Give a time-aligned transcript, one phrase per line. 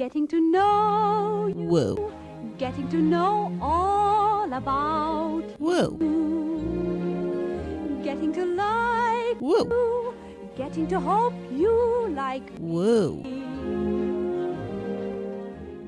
[0.00, 1.68] Getting to know you.
[1.68, 2.12] Woo.
[2.56, 5.98] Getting to know all about Woo.
[6.00, 8.00] you.
[8.02, 9.68] Getting to like Woo.
[9.68, 10.14] you.
[10.56, 13.20] Getting to hope you like Woo.
[13.22, 13.49] me.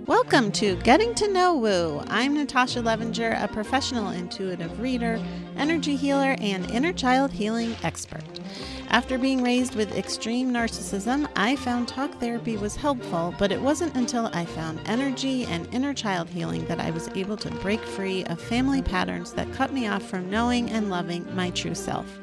[0.07, 2.03] Welcome to Getting to Know Woo.
[2.09, 5.25] I'm Natasha Levinger, a professional intuitive reader,
[5.57, 8.25] energy healer, and inner child healing expert.
[8.89, 13.95] After being raised with extreme narcissism, I found talk therapy was helpful, but it wasn't
[13.95, 18.25] until I found energy and inner child healing that I was able to break free
[18.25, 22.19] of family patterns that cut me off from knowing and loving my true self.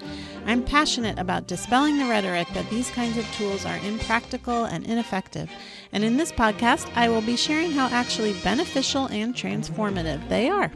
[0.49, 5.47] I'm passionate about dispelling the rhetoric that these kinds of tools are impractical and ineffective.
[5.91, 10.71] And in this podcast, I will be sharing how actually beneficial and transformative they are.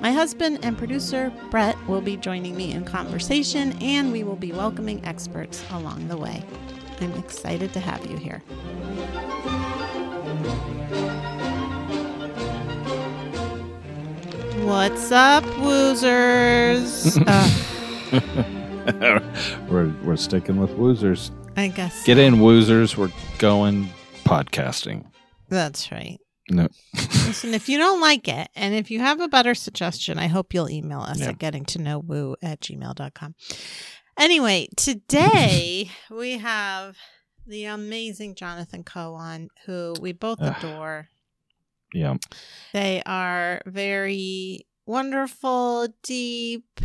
[0.00, 4.52] My husband and producer, Brett, will be joining me in conversation, and we will be
[4.52, 6.44] welcoming experts along the way.
[7.00, 8.38] I'm excited to have you here.
[14.64, 17.18] What's up, woozers?
[18.10, 18.44] Uh,
[19.68, 21.30] we're we're sticking with woozers.
[21.56, 22.96] I guess Get in, woozers.
[22.96, 23.88] We're going
[24.24, 25.04] podcasting.
[25.48, 26.18] that's right.
[26.50, 30.28] No, Listen, if you don't like it, and if you have a better suggestion, I
[30.28, 31.28] hope you'll email us Yeah.
[31.28, 33.34] at getting to know woo at gmail.com.
[34.18, 36.96] Anyway, today we have
[37.46, 39.18] the amazing Jonathan Koe,
[39.66, 41.08] who we both adore.
[41.92, 42.14] yeah,
[42.72, 46.80] They are very wonderful, deep,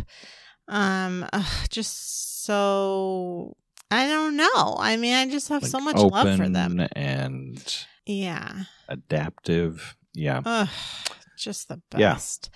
[0.68, 3.56] um, ugh, just so
[3.90, 4.76] I don't know.
[4.78, 6.86] I mean, I just have like so much love for them.
[6.96, 8.64] and Yeah.
[8.88, 9.96] adaptive.
[10.14, 10.68] Yeah, Ugh,
[11.36, 12.14] just the Yeah.
[12.14, 12.50] best.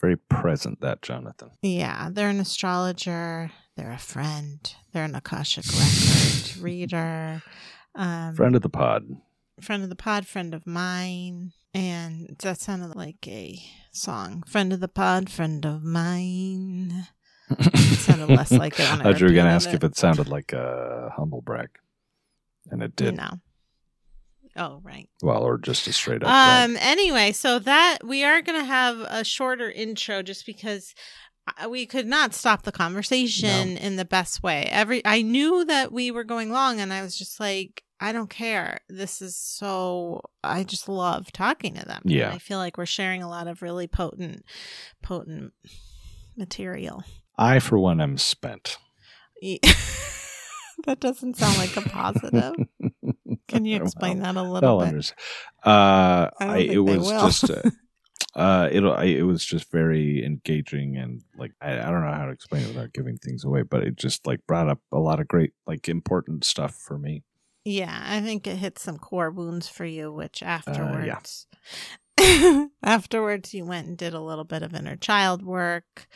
[0.00, 0.80] very present.
[0.80, 1.50] That Jonathan.
[1.62, 3.50] Yeah, they're an astrologer.
[3.76, 4.58] They're a friend.
[4.92, 7.42] They're an Akashic record reader.
[7.94, 9.04] Um, Friend of the pod.
[9.60, 11.52] friend of the pod, friend of mine.
[11.74, 13.58] And that sounded like a
[13.92, 14.42] song.
[14.46, 17.06] Friend of the pod, friend of mine.
[17.74, 20.52] Sounded less like it I thought you were going to ask if it sounded like
[20.52, 21.68] a humble brag,
[22.70, 23.16] and it did.
[23.16, 23.28] No.
[24.56, 25.08] Oh, right.
[25.22, 26.28] Well, or just a straight up.
[26.28, 26.70] brag.
[26.70, 26.76] Um.
[26.80, 30.94] Anyway, so that we are going to have a shorter intro, just because
[31.68, 34.68] we could not stop the conversation in the best way.
[34.70, 38.30] Every I knew that we were going long, and I was just like, I don't
[38.30, 38.80] care.
[38.88, 40.22] This is so.
[40.42, 42.00] I just love talking to them.
[42.02, 42.30] And Yeah.
[42.30, 44.44] I feel like we're sharing a lot of really potent,
[45.02, 45.52] potent
[46.36, 47.04] material.
[47.40, 48.76] I, for one, am spent.
[50.86, 52.54] That doesn't sound like a positive.
[53.48, 54.88] Can you explain that a little bit?
[54.88, 55.18] understand.
[55.64, 57.20] Uh, I I, it was will.
[57.20, 57.62] just, uh,
[58.34, 62.24] uh, it, I, it was just very engaging and like, I, I don't know how
[62.26, 65.20] to explain it without giving things away, but it just like brought up a lot
[65.20, 67.24] of great, like important stuff for me.
[67.64, 71.46] Yeah, I think it hit some core wounds for you, which Uh, afterwards,
[72.82, 76.06] afterwards you went and did a little bit of inner child work.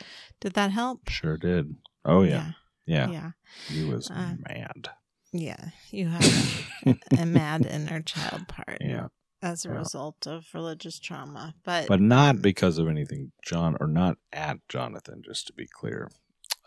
[0.41, 1.09] Did that help?
[1.09, 1.75] Sure did.
[2.03, 2.51] Oh yeah.
[2.85, 3.11] yeah, Yeah.
[3.11, 3.31] yeah,
[3.69, 4.89] He was Uh, mad.
[5.31, 5.69] yeah.
[5.91, 9.07] You have a, a mad inner child part Yeah.
[9.41, 9.75] as a Yeah.
[9.75, 15.21] result of religious trauma, but But not because of anything John or not at Jonathan,
[15.25, 16.09] just to be clear.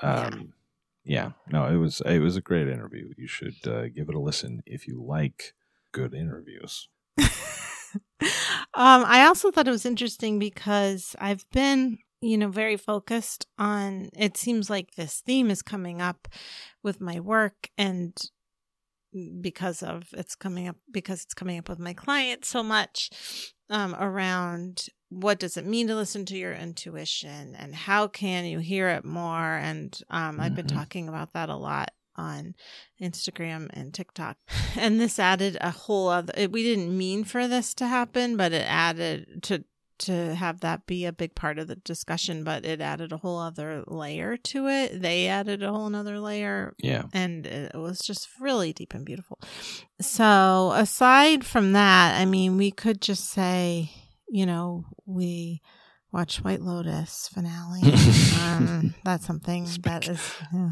[0.03, 0.55] Um,
[1.05, 1.33] yeah.
[1.51, 3.13] No, it was, it was a great interview.
[3.17, 5.55] You should uh, give it a listen if you like
[5.93, 6.89] good interviews.
[8.79, 14.11] um, I also thought it was interesting because I've been, you know, very focused on.
[14.17, 16.29] It seems like this theme is coming up
[16.83, 18.17] with my work, and
[19.41, 23.95] because of it's coming up because it's coming up with my clients so much um,
[23.99, 28.89] around what does it mean to listen to your intuition and how can you hear
[28.91, 30.75] it more and um, i've been Mhm.
[30.75, 32.55] talking about that a lot on
[33.01, 34.37] instagram and tiktok
[34.77, 38.53] and this added a whole other it, we didn't mean for this to happen but
[38.53, 39.65] it added to
[39.99, 43.37] to have that be a big part of the discussion but it added a whole
[43.39, 47.05] other layer to it they added a whole another layer Yeah.
[47.13, 49.41] and it was just really deep and beautiful.
[50.01, 53.91] So, aside from that, I mean, we could just say,
[54.29, 55.63] you know, we
[56.13, 57.83] watch White Lotus finale.
[58.41, 60.33] um, that's something that is.
[60.55, 60.71] yeah.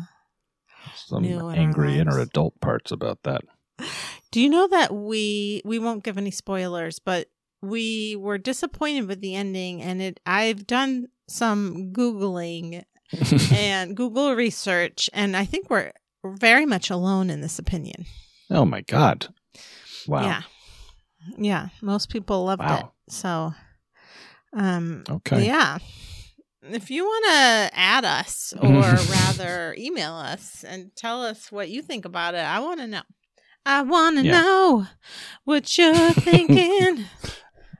[0.94, 3.43] Some in angry inner adult parts about that.
[4.31, 7.29] Do you know that we we won't give any spoilers, but
[7.62, 10.21] we were disappointed with the ending, and it.
[10.27, 12.85] I've done some googling
[13.53, 15.93] and Google research, and I think we're
[16.25, 18.06] very much alone in this opinion.
[18.50, 19.29] oh my god!
[20.06, 20.23] Wow.
[20.23, 20.43] Yeah.
[21.38, 21.69] Yeah.
[21.83, 22.87] Most people loved it.
[23.09, 23.53] So
[24.53, 25.44] um Okay.
[25.47, 25.79] yeah.
[26.71, 31.83] If you want to add us or rather email us and tell us what you
[31.83, 33.03] think about it, I want to know.
[33.65, 34.33] I want to Yeah.
[34.33, 34.87] know
[35.45, 37.07] what you're thinking.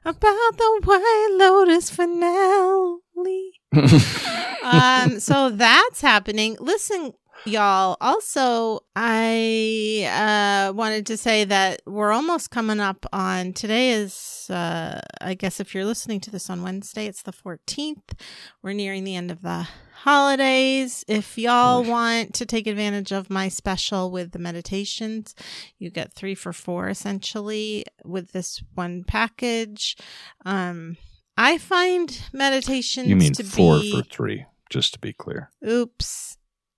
[0.05, 3.53] about the White Lotus finale.
[4.63, 6.57] um, so that's happening.
[6.61, 7.13] Listen,
[7.47, 7.97] y'all.
[8.01, 13.91] Also, I uh, wanted to say that we're almost coming up on today.
[13.93, 18.19] Is uh, I guess if you're listening to this on Wednesday, it's the 14th.
[18.63, 21.05] We're nearing the end of the holidays.
[21.09, 25.35] If y'all want to take advantage of my special with the meditations,
[25.79, 29.97] you get three for four essentially with this one package.
[30.45, 30.97] Um,
[31.37, 35.51] I find meditations You mean to four be for three, just to be clear.
[35.67, 36.36] oops.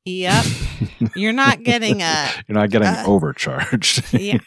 [0.08, 0.44] Yep.
[1.14, 4.12] You're not getting a You're not getting uh, overcharged.
[4.18, 4.38] yeah.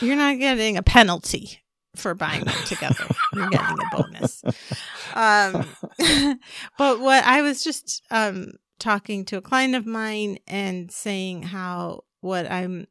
[0.00, 1.62] you're not getting a penalty
[1.94, 3.04] for buying them together.
[3.34, 4.42] You're getting a bonus.
[5.14, 5.66] Um,
[6.78, 12.04] but what I was just um, talking to a client of mine and saying how
[12.20, 12.86] what I'm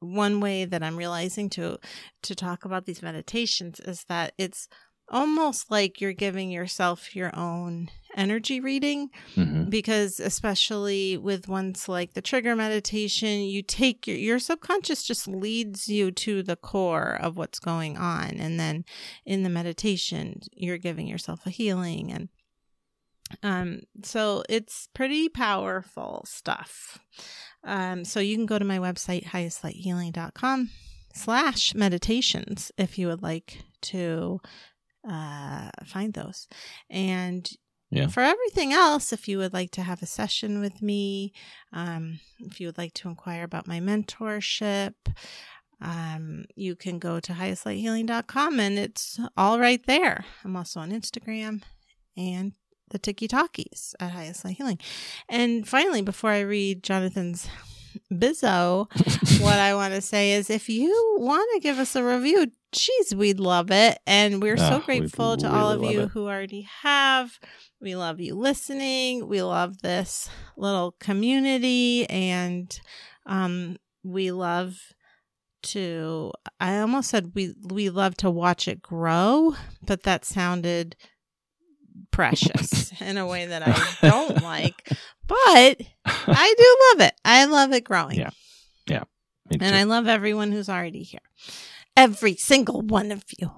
[0.00, 1.78] one way that I'm realizing to
[2.22, 4.68] to talk about these meditations is that it's
[5.08, 9.68] almost like you're giving yourself your own energy reading Mhm.
[9.70, 15.88] because especially with ones like the trigger meditation you take your, your subconscious just leads
[15.88, 18.36] you to the core of what's going on.
[18.38, 18.84] And then
[19.26, 22.28] in the meditation you're giving yourself a healing and
[23.42, 26.98] um so it's pretty powerful stuff.
[27.64, 30.70] Um so you can go to my website highestlighthealing.com
[31.14, 34.40] slash meditations if you would like to
[35.08, 36.46] uh find those.
[36.90, 37.48] And
[37.90, 38.08] Yeah.
[38.08, 41.32] for everything else, if you would like to have a session with me,
[41.72, 44.94] um, if you would like to inquire about my mentorship,
[45.80, 50.24] um, you can go to highestlighthealing.com and it's all right there.
[50.44, 51.62] I'm also on Instagram
[52.16, 52.52] and
[52.90, 54.78] the Tiki Talkies at Highest Light Healing.
[55.28, 57.48] And finally, before I read Jonathan's
[58.12, 58.88] bizzo,
[59.40, 63.14] what I want to say is if you want to give us a review, geez,
[63.14, 63.98] we'd love it.
[64.06, 66.08] And we're so Ah, grateful to all of you it.
[66.10, 67.38] who already have.
[67.80, 69.28] We love you listening.
[69.28, 72.78] We love this little community and
[73.26, 74.76] um we love
[75.62, 76.30] to
[76.60, 79.54] I almost said we we love to watch it grow,
[79.86, 80.96] but that sounded
[82.10, 84.88] precious in a way that I don't like.
[85.26, 87.14] But I do love it.
[87.24, 88.18] I love it growing.
[88.18, 88.30] Yeah.
[88.86, 89.04] Yeah.
[89.60, 89.74] And.
[89.76, 91.20] I love everyone who's already here.
[91.96, 93.50] Every single one of you.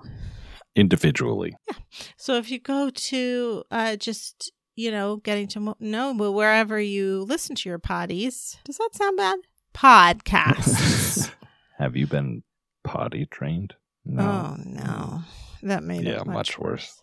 [0.74, 1.56] Individually.
[1.68, 1.76] Yeah.
[2.16, 7.56] So if you go to uh, just, you know, getting to know wherever you listen
[7.56, 9.38] to your potties, does that sound bad?
[9.74, 11.30] Podcasts.
[11.78, 12.42] Have you been
[12.84, 13.74] potty trained?
[14.18, 15.22] Oh, no.
[15.62, 17.00] That made Yeah, it much worse.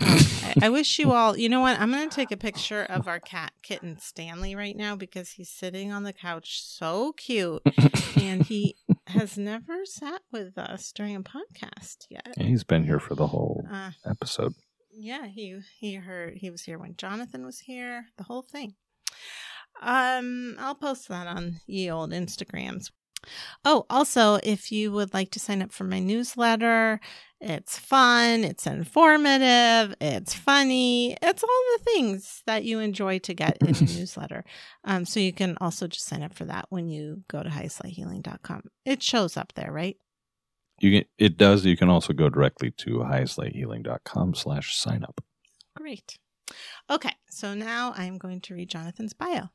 [0.00, 1.78] I, I wish you all, you know what?
[1.80, 5.48] I'm going to take a picture of our cat kitten Stanley right now because he's
[5.50, 7.62] sitting on the couch so cute
[8.16, 8.76] and he
[9.10, 12.34] has never sat with us during a podcast yet.
[12.36, 14.54] And he's been here for the whole Uh, episode.
[14.92, 18.74] yeah, he he heard he was here when Jonathan was here, the whole thing.
[19.82, 22.90] Um, I'll post that on ye old Instagrams.
[23.64, 27.00] Oh, also, if you would like to sign up for my newsletter,
[27.40, 33.58] it's fun, it's informative, it's funny, it's all the things that you enjoy to get
[33.62, 34.44] in a newsletter.
[34.84, 38.62] Um, so you can also just sign up for that when you go to highestlighthealing.com.
[38.84, 39.96] It shows up there, right?
[40.80, 41.64] You can, it does.
[41.64, 45.22] You can also go directly to highestlighthealing.com slash sign up.
[45.76, 46.18] Great.
[46.90, 49.50] Okay, so now I'm going to read Jonathan's bio.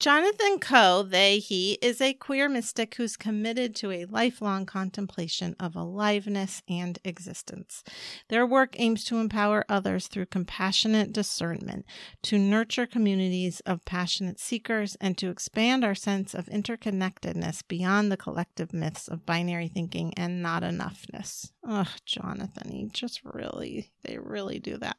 [0.00, 5.76] Jonathan Koe, they, he, is a queer mystic who's committed to a lifelong contemplation of
[5.76, 7.84] aliveness and existence.
[8.28, 11.84] Their work aims to empower others through compassionate discernment,
[12.22, 18.16] to nurture communities of passionate seekers, and to expand our sense of interconnectedness beyond the
[18.16, 21.52] collective myths of binary thinking and not enoughness.
[21.68, 24.96] Ugh, Jonathan, he just really, they really do that.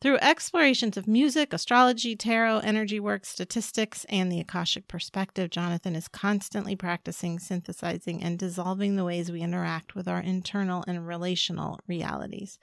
[0.00, 6.74] Through explorations of music, astrology, tarot, energy work, statistics, the Akashic perspective, Jonathan is constantly
[6.74, 12.58] practicing, synthesizing, and dissolving the ways we interact with our internal and relational realities.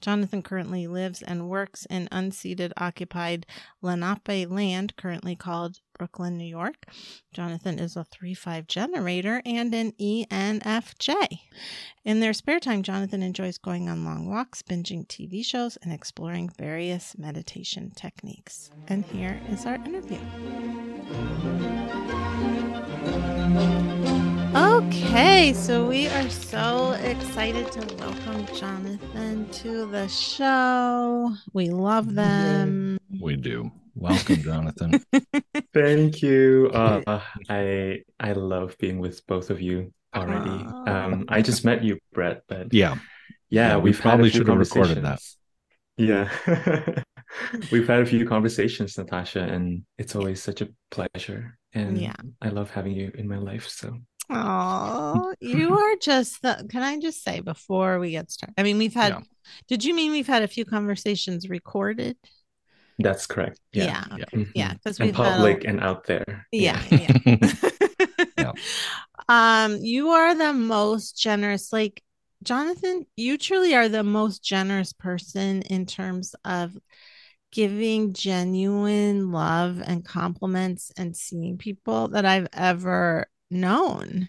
[0.00, 3.46] Jonathan currently lives and works in unceded occupied
[3.80, 6.86] Lenape land, currently called Brooklyn, New York.
[7.32, 11.40] Jonathan is a 3 5 generator and an ENFJ.
[12.04, 16.50] In their spare time, Jonathan enjoys going on long walks, binging TV shows, and exploring
[16.58, 18.70] various meditation techniques.
[18.88, 20.18] And here is our interview.
[24.54, 31.32] Okay, so we are so excited to welcome Jonathan to the show.
[31.52, 32.98] We love them.
[33.20, 33.70] We do.
[33.98, 35.02] Welcome, Jonathan.
[35.74, 36.70] Thank you.
[36.72, 40.50] Uh, I I love being with both of you already.
[40.50, 40.84] Aw.
[41.06, 42.96] Um, I just met you, Brett, but yeah.
[43.48, 45.20] yeah, Yeah, we we've had a probably should have recorded that.
[45.96, 46.28] Yeah.
[47.72, 51.56] We've had a few conversations, Natasha, and it's always such a pleasure.
[51.72, 52.14] And Yeah.
[52.42, 53.66] I love having you in my life.
[53.68, 53.96] So
[54.28, 56.66] Oh, you are just the.
[56.68, 58.54] Can I just say before we get started?
[58.58, 59.12] I mean, we've had.
[59.12, 59.20] Yeah.
[59.68, 62.16] Did you mean we've had a few conversations recorded?
[62.98, 63.60] That's correct.
[63.72, 64.04] Yeah.
[64.10, 64.24] Yeah.
[64.32, 64.44] Yeah.
[64.54, 66.46] Yeah, because And we've had a- public and out there.
[66.52, 67.36] Yeah, yeah.
[68.38, 68.52] Yeah.
[69.28, 71.72] Um, you are the most generous.
[71.72, 72.02] Like
[72.44, 76.76] Jonathan, you truly are the most generous person in terms of
[77.50, 84.28] giving genuine love and compliments and seeing people that I've ever known.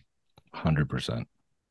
[0.53, 1.27] Hundred percent.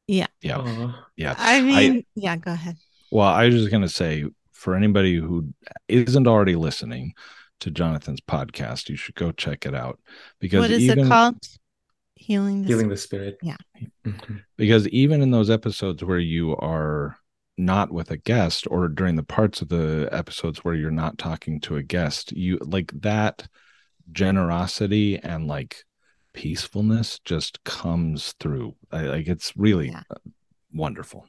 [0.06, 0.28] Yeah.
[0.40, 0.58] Yeah.
[0.58, 1.06] Aw.
[1.16, 1.34] Yeah.
[1.36, 2.76] I mean, yeah, go ahead.
[3.10, 4.24] Well, I was just going to say
[4.56, 5.52] for anybody who
[5.88, 7.12] isn't already listening
[7.60, 10.00] to Jonathan's podcast, you should go check it out
[10.40, 11.36] because What is even it called?
[12.14, 13.36] Healing the Healing the spirit.
[13.42, 13.56] Yeah.
[14.06, 14.42] Mhm.
[14.56, 17.18] because even in those episodes where you are
[17.58, 21.60] not with a guest or during the parts of the episodes where you're not talking
[21.60, 23.46] to a guest, you like that
[24.12, 25.84] generosity and like
[26.32, 28.74] peacefulness just comes through.
[28.92, 30.02] I, like it's really Yeah.
[30.10, 30.16] uh,
[30.72, 31.26] wonderful.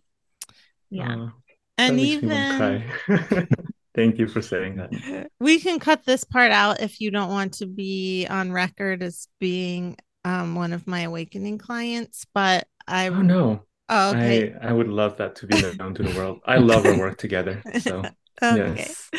[0.89, 1.15] Yeah.
[1.15, 1.31] Aw, that
[1.77, 3.47] and makes me wanna even.
[3.95, 5.29] Thank you for saying that.
[5.39, 9.27] we can cut this part out if you don't want to be on record as
[9.39, 13.61] being um one of my awakening clients but i Oh no.
[13.89, 16.41] oh, okay I, I would love that to be known to the world.
[16.45, 17.63] I love our work together.
[17.79, 18.03] So
[18.43, 19.09] okay yes.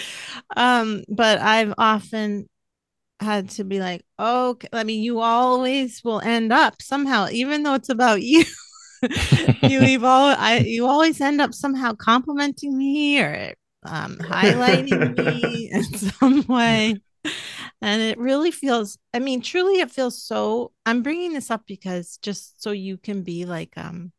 [0.56, 2.48] um but i've often
[3.20, 7.74] had to be like okay i mean you always will end up somehow even though
[7.74, 8.44] it's about you
[9.62, 15.84] you evolve i you always end up somehow complimenting me or um highlighting me in
[15.84, 16.96] some way
[17.80, 22.18] and it really feels i mean truly it feels so i'm bringing this up because
[22.22, 24.12] just so you can be like um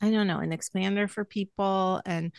[0.00, 2.32] i don't know an expander for people and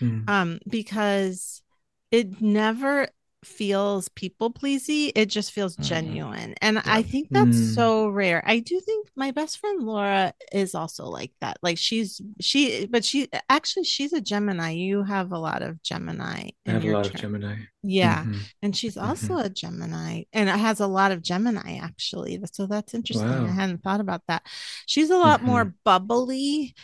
[0.00, 0.28] Mm.
[0.30, 1.62] um because
[2.10, 3.08] it never
[3.44, 5.82] feels people pleasy it just feels Mhm.
[5.82, 7.74] genuine and i think that's Mm.
[7.74, 12.20] so rare i do think my best friend laura is also like that like she's
[12.38, 16.84] she but she actually she's a gemini you have a lot of gemini I have
[16.84, 17.14] a lot of.
[17.14, 17.56] Gemini.
[17.82, 18.40] yeah Mhm.
[18.62, 22.92] and she's also a gemini and it has a lot of gemini actually so that's
[22.92, 24.42] interesting i hadn't thought about that
[24.84, 26.74] she's a lot more bubbly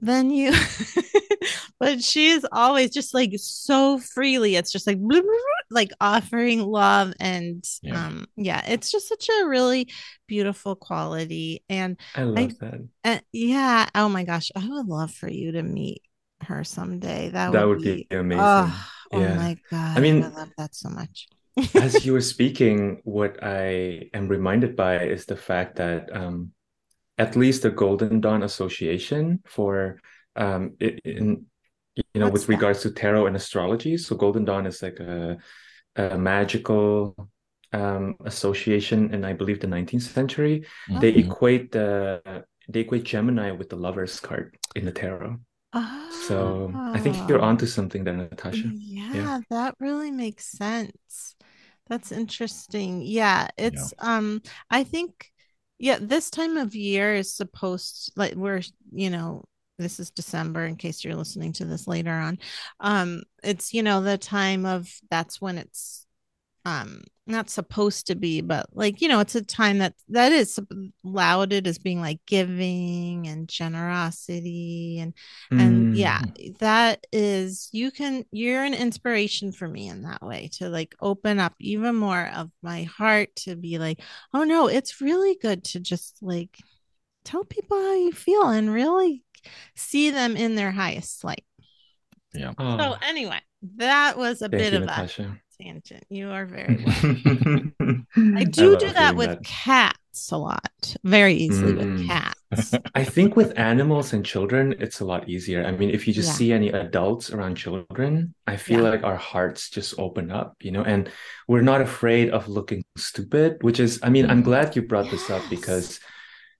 [0.00, 0.52] than you
[1.80, 4.98] but she is always just like so freely it's just like
[5.70, 8.06] like offering love and Yeah.
[8.06, 9.88] um yeah it's just such a really
[10.26, 12.80] beautiful quality and I love that.
[13.04, 16.02] uh, yeah oh my gosh i would love for you to meet
[16.42, 18.44] her someday that, That would would be be amazing.
[18.44, 21.26] oh, oh my god I mean- i love that so much
[21.74, 26.52] As you were speaking, what I am reminded by is the fact that um,
[27.18, 29.98] at least the Golden Dawn Association for
[30.38, 31.46] um, in
[31.96, 32.48] you know What's with that?
[32.48, 33.96] regards to tarot and astrology.
[33.98, 35.38] So Golden Dawn is like a,
[35.96, 37.16] a magical
[37.72, 40.66] um, association in I believe the 19th century.
[40.88, 41.20] They Mhm.
[41.24, 45.38] equate the they equate Gemini with the Lover's card in the tarot.
[46.08, 47.42] So I think you're Ah.
[47.42, 48.74] onto something there, Natasha.
[49.12, 51.36] Yeah, that really makes sense.
[51.88, 53.02] That's interesting.
[53.02, 55.30] Yeah, it's um I think
[55.78, 59.44] yeah, this time of year is supposed like we're, you know,
[59.78, 62.38] this is December in case you're listening to this later on.
[62.80, 66.06] Um it's, you know, the time of that's when it's
[66.64, 70.58] um not supposed to be but like you know it's a time that that is
[71.04, 75.14] lauded as being like giving and generosity and
[75.58, 75.96] and Mm.
[75.96, 76.20] yeah
[76.58, 81.38] that is you can you're an inspiration for me in that way to like open
[81.38, 84.00] up even more of my heart to be like
[84.34, 86.58] oh no it's really good to just like
[87.24, 89.22] tell people how you feel and really
[89.74, 91.44] see them in their highest light
[92.34, 92.52] Yeah.
[92.56, 93.40] so Oh, anyway
[93.76, 95.08] that was a thank bit you, of a
[95.60, 99.44] tangent you are very welcome I do do that with that.
[99.44, 102.06] cats a lot, very easily with Mm.
[102.06, 102.74] cats.
[102.94, 105.64] I think with animals and children, it's a lot easier.
[105.64, 106.34] I mean, if you just Yeah.
[106.34, 108.90] see any adults around children, I feel Yeah.
[108.90, 111.08] like our hearts just open up, you know, and
[111.46, 115.30] we're not afraid of looking stupid, which is, I mean, I'm glad you brought this
[115.30, 116.00] up because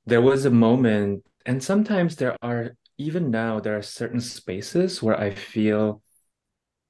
[0.07, 5.19] there was a moment, and sometimes there are, even now, there are certain spaces where
[5.19, 6.03] I feel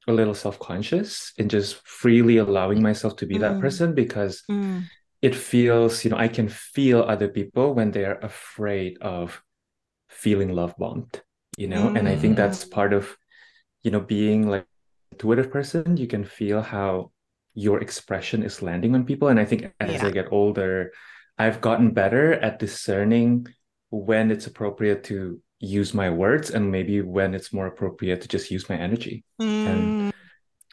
[0.09, 3.61] a little self-conscious in just freely allowing myself to be that Mm.
[3.61, 4.89] person because Mm,
[5.23, 9.43] it feels, you know, I can feel other people when they're afraid of
[10.09, 11.23] feeling love bombed,
[11.59, 12.71] you know, and I think that's Mm.
[12.71, 13.17] part of,
[13.83, 14.67] you know, being like
[15.13, 15.97] intuitive person.
[15.97, 17.13] You can feel how
[17.55, 19.29] your expression is landing on people.
[19.29, 20.05] And I think as Yeah.
[20.05, 20.93] I get older,
[21.39, 23.47] I've gotten better at discerning
[23.91, 28.51] when it's appropriate to use my words and maybe when it's more appropriate to just
[28.51, 29.25] use my energy.
[29.41, 30.13] Mm,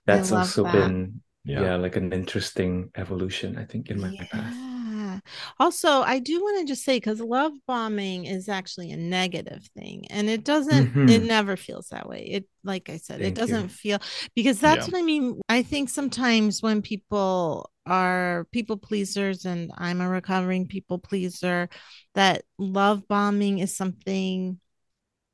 [0.05, 0.73] That's also that.
[0.73, 1.61] been Yeah.
[1.61, 1.75] yeah.
[1.75, 5.21] like an interesting evolution, I think, in my path.
[5.59, 10.05] Also, I do want to just say because love bombing is actually a negative thing,
[10.09, 11.27] and it doesn't, it Mhm.
[11.27, 12.25] never feels that way.
[12.25, 13.41] It, like I said, it Thank you.
[13.47, 13.99] doesn't feel
[14.35, 14.91] because that's Yeah.
[14.93, 15.39] what I mean.
[15.49, 21.69] I think sometimes when people are people pleasers, and I'm a recovering people pleaser,
[22.15, 24.59] that love bombing is something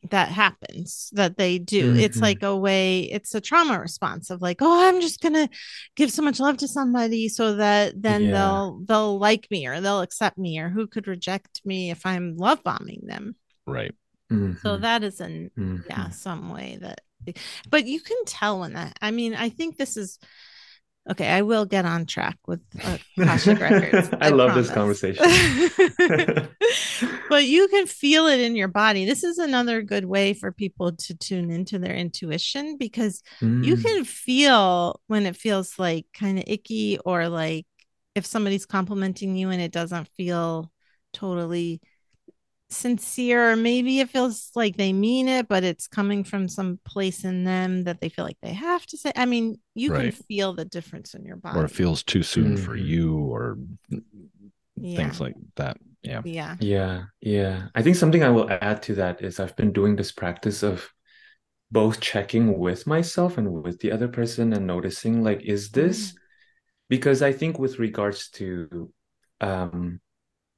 [0.09, 2.21] that happens that they do it's Mhm.
[2.21, 5.47] like a way it's a trauma response of like oh i'm just gonna
[5.95, 8.31] give so much love to somebody so that then Yeah.
[8.31, 12.35] they'll they'll like me or they'll accept me or who could reject me if i'm
[12.35, 13.35] love bombing them
[13.67, 13.93] Right.
[14.31, 14.81] so Mhm.
[14.81, 15.85] that is an Mhm.
[15.87, 17.01] yeah some way that
[17.69, 20.17] but you can tell when that i mean i think this is
[21.09, 25.23] okay i will get on track with uh, Akashic records I love this conversation.
[27.29, 30.91] but you can feel it in your body this is another good way for people
[30.93, 33.81] to tune into their intuition because you Mm.
[33.83, 37.65] can feel when it feels like kind of icky or like
[38.15, 40.71] if somebody's complimenting you and it doesn't feel
[41.13, 41.81] totally
[42.71, 47.23] sincere or maybe it feels like they mean it but it's coming from some place
[47.25, 50.03] in them that they feel like they have to say i mean you Right.
[50.05, 52.85] can feel the difference in your body Or it feels too soon for Mhm.
[52.87, 53.57] you, or
[54.77, 54.97] Yeah.
[54.97, 55.77] things like that.
[56.03, 56.23] Yeah.
[56.23, 57.67] yeah Yeah, yeah.
[57.75, 60.87] I think something I will add to that is I've been doing this practice of
[61.71, 66.13] both checking with myself and with the other person and noticing like, is this
[66.89, 68.91] because I think with regards to
[69.41, 69.99] um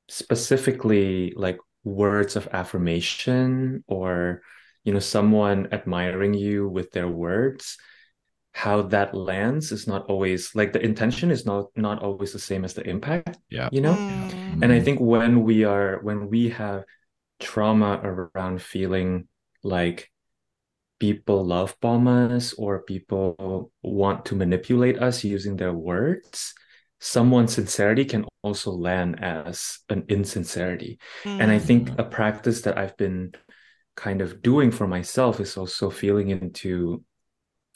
[0.09, 4.41] specifically like words of affirmation or
[4.83, 7.77] you know someone admiring you with their words
[8.53, 12.63] how that lands is not always like the intention is not not always the same
[12.63, 13.69] as the impact Yeah.
[13.71, 14.63] you know Mm.
[14.63, 16.83] and I think when we are when we have
[17.39, 19.27] trauma around feeling
[19.63, 20.09] like
[20.99, 26.53] people love bomb us or people want to manipulate us using their words,
[27.03, 30.99] someone's sincerity can also land as an insincerity.
[31.39, 31.99] And I think Mm.
[31.99, 33.33] a practice that I've been
[33.95, 37.03] kind of doing for myself is also feeling into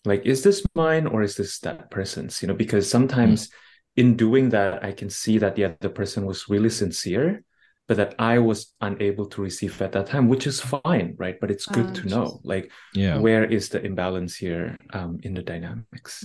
[0.05, 2.41] like, is this mine or is this that person's?
[2.41, 3.49] You know, because sometimes
[3.97, 7.43] in doing that, I can see that the other person was really sincere,
[7.87, 11.35] but that I was unable to receive at that time, which is fine, right?
[11.41, 13.19] But it's good to know, like, Yeah.
[13.19, 16.23] where is the imbalance here um, in the dynamics?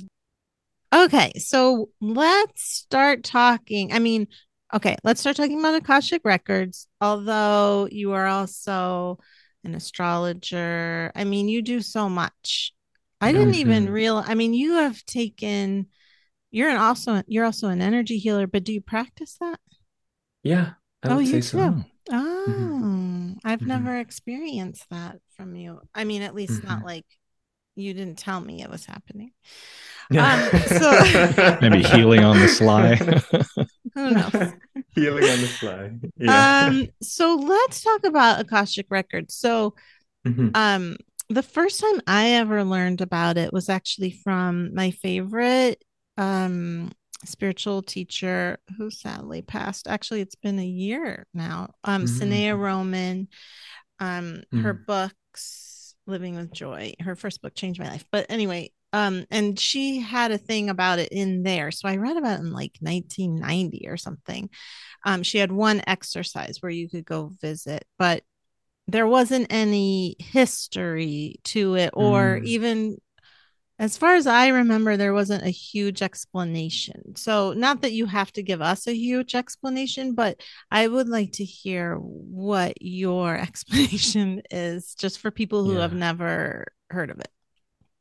[0.92, 3.92] Okay, so let's start talking.
[3.92, 4.26] I mean,
[4.74, 6.86] okay, let's start talking about Akashic records.
[7.00, 9.18] Although you are also
[9.64, 12.74] an astrologer, I mean, you do so much.
[13.22, 14.26] I didn't even realize.
[14.28, 15.86] I mean, you have taken.
[16.50, 19.60] You're an also you're also an energy healer, but do you practice that?
[20.42, 21.58] Yeah, I Oh, you say so.
[21.58, 21.84] do?
[22.10, 23.66] Oh, I've Mhm.
[23.68, 25.80] never experienced that from you.
[25.94, 26.84] I mean, at least not Mhm.
[26.84, 27.06] like
[27.76, 29.32] you didn't tell me it was happening.
[30.10, 30.50] Yeah.
[30.52, 32.96] Um, so- Maybe healing on the sly.
[33.94, 34.52] Who knows?
[34.94, 35.90] Healing on the fly.
[36.16, 36.66] Yeah.
[36.68, 39.34] Um, so let's talk about Akashic Records.
[39.34, 39.74] So,
[40.26, 40.56] Mhm.
[40.56, 40.96] um,
[41.28, 45.82] the first time I ever learned about it was actually from my favorite
[46.18, 46.90] um
[47.24, 49.86] spiritual teacher who sadly passed.
[49.88, 51.72] Actually, it's been a year now.
[51.84, 52.08] Um, Mm.
[52.08, 53.28] Sanaya Roman.
[54.00, 54.86] Um, her Mm.
[54.86, 56.94] books, Living with Joy.
[56.98, 58.04] Her first book changed my life.
[58.10, 61.70] But anyway, um, and she had a thing about it in there.
[61.70, 64.50] So I read about it in like 1990 or something.
[65.04, 68.22] Um, she had one exercise where you could go visit, but
[68.88, 72.44] there wasn't any history to it, or Mm.
[72.44, 72.98] even
[73.78, 77.16] as far as I remember, there wasn't a huge explanation.
[77.16, 81.32] So, not that you have to give us a huge explanation, but I would like
[81.32, 87.28] to hear what your explanation is, just for people who have never heard of it,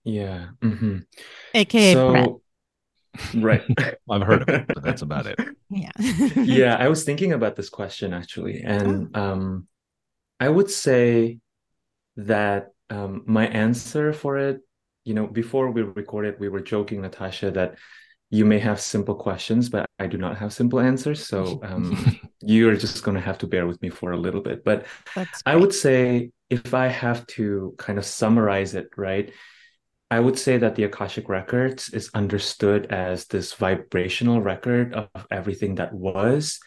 [0.03, 0.49] Yeah.
[0.61, 1.05] mhm.
[1.53, 2.25] aka Brett.
[2.25, 2.41] So,
[3.35, 3.63] right.
[4.09, 5.39] I've heard of it, but that's about it.
[5.69, 5.91] Yeah.
[6.35, 9.67] yeah, I was thinking about this question actually, and um,
[10.39, 11.39] I would say
[12.17, 14.61] that um, my answer for it,
[15.05, 17.77] you know, before we recorded, we were joking, Natasha, that
[18.29, 21.27] you may have simple questions, but I do not have simple answers.
[21.27, 24.63] So um, you're just going to have to bear with me for a little bit.
[24.63, 24.85] But
[25.45, 29.31] I would say if I have to kind of summarize it, right?
[30.11, 35.75] I would say that the Akashic Records is understood as this vibrational record of everything
[35.75, 36.59] that was,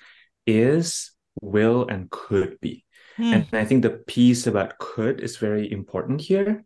[0.47, 2.87] is, will, and could be.
[3.19, 3.35] Hmm.
[3.35, 6.65] And I think the piece about could is very important here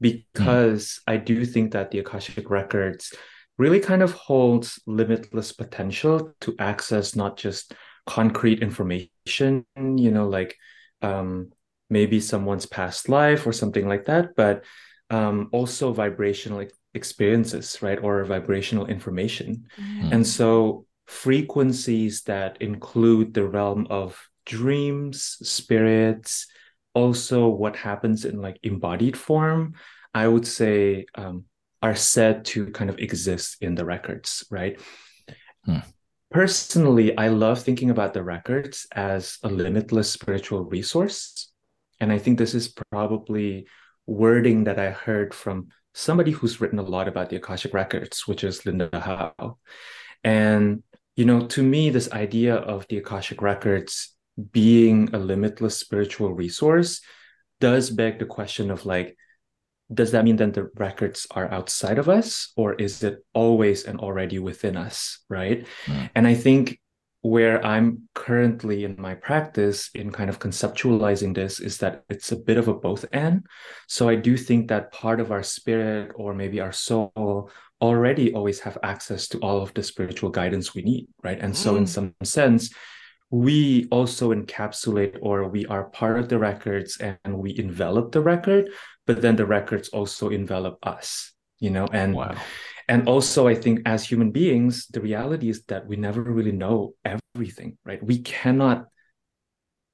[0.00, 3.12] because I do think that the Akashic Records
[3.58, 7.74] really kind of holds limitless potential to access not just
[8.06, 10.56] concrete information, you know, like
[11.02, 11.50] um,
[11.90, 14.64] maybe someone's past life or something like that, but
[15.12, 18.02] um, also vibrational experiences, right?
[18.02, 19.68] Or vibrational information.
[19.78, 20.12] Mm-hmm.
[20.12, 26.46] And so frequencies that include the realm of dreams, spirits,
[26.94, 29.74] also what happens in like embodied form,
[30.14, 31.44] I would say um,
[31.82, 34.80] are said to kind of exist in the records, right?
[35.64, 35.78] Hmm.
[36.30, 41.52] Personally, I love thinking about the records as a limitless spiritual resource.
[42.00, 43.66] And I think this is probably
[44.06, 48.44] wording that I heard from somebody who's written a lot about the Akashic Records, which
[48.44, 49.58] is Linda Howe.
[50.24, 50.82] And,
[51.16, 54.14] you know, to me, this idea of the Akashic Records
[54.50, 57.00] being a limitless spiritual resource
[57.60, 59.16] does beg the question of like,
[59.92, 64.00] does that mean that the records are outside of us or is it always and
[64.00, 66.10] already within us right mm.
[66.14, 66.80] and i think
[67.22, 72.36] where i'm currently in my practice in kind of conceptualizing this is that it's a
[72.36, 73.46] bit of a both and
[73.86, 77.48] so i do think that part of our spirit or maybe our soul
[77.80, 81.56] already always have access to all of the spiritual guidance we need right and mm.
[81.56, 81.88] so in mm.
[81.88, 82.74] some sense
[83.30, 88.68] we also encapsulate or we are part of the records and we envelop the record
[89.06, 92.34] but then the records also envelop us you know and wow.
[92.92, 96.94] And also i think as human beings the reality is that we never really know
[97.04, 98.86] everything right we cannot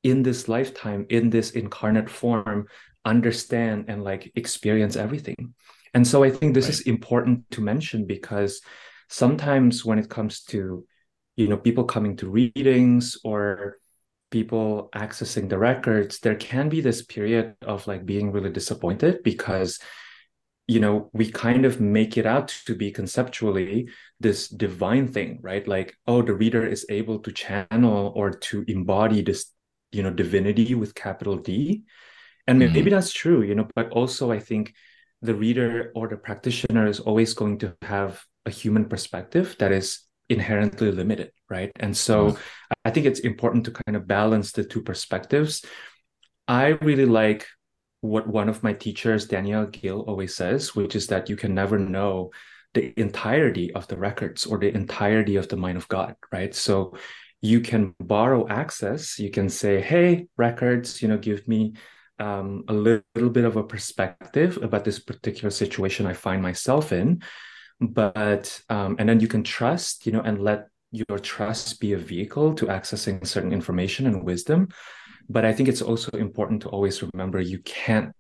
[0.03, 2.67] in this lifetime in this incarnate form
[3.05, 5.55] understand and like experience everything
[5.95, 6.75] and so i think this right.
[6.75, 8.61] is important to mention because
[9.09, 10.85] sometimes when it comes to
[11.37, 13.77] you know people coming to readings or
[14.31, 19.79] people accessing the records there can be this period of like being really disappointed because
[20.69, 23.89] you know we kind of make it out to be conceptually
[24.21, 29.23] this divine thing right like oh the reader is able to channel or to embody
[29.23, 29.51] this
[29.91, 31.83] you know divinity with capital d
[32.47, 32.73] and mm-hmm.
[32.73, 34.75] maybe that's true you know but also i think
[35.23, 40.01] the reader or the practitioner is always going to have a human perspective that is
[40.29, 42.39] inherently limited right and so mm.
[42.85, 45.65] i think it's important to kind of balance the two perspectives
[46.47, 47.47] i really like
[48.01, 51.79] what one of my teachers danielle gill always says which is that you can never
[51.79, 52.31] know
[52.75, 56.55] the entirety of the records or the entirety of the mind of god right?
[56.55, 56.95] So
[57.41, 59.19] you can borrow access.
[59.19, 61.75] You can say hey records you know give me
[62.21, 67.23] um, a little, bit of a perspective about this particular situation i find myself in.
[67.81, 71.99] But um, and then you can trust you know and let your trust be a
[71.99, 74.69] vehicle to accessing certain information and wisdom
[75.29, 78.13] but i think it's also important to always remember you can't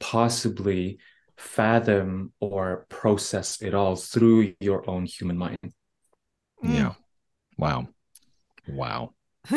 [0.00, 0.98] possibly
[1.40, 5.56] fathom or process it all through your own human mind.
[6.62, 6.92] Yeah.
[7.56, 7.88] Wow.
[8.68, 9.14] Wow.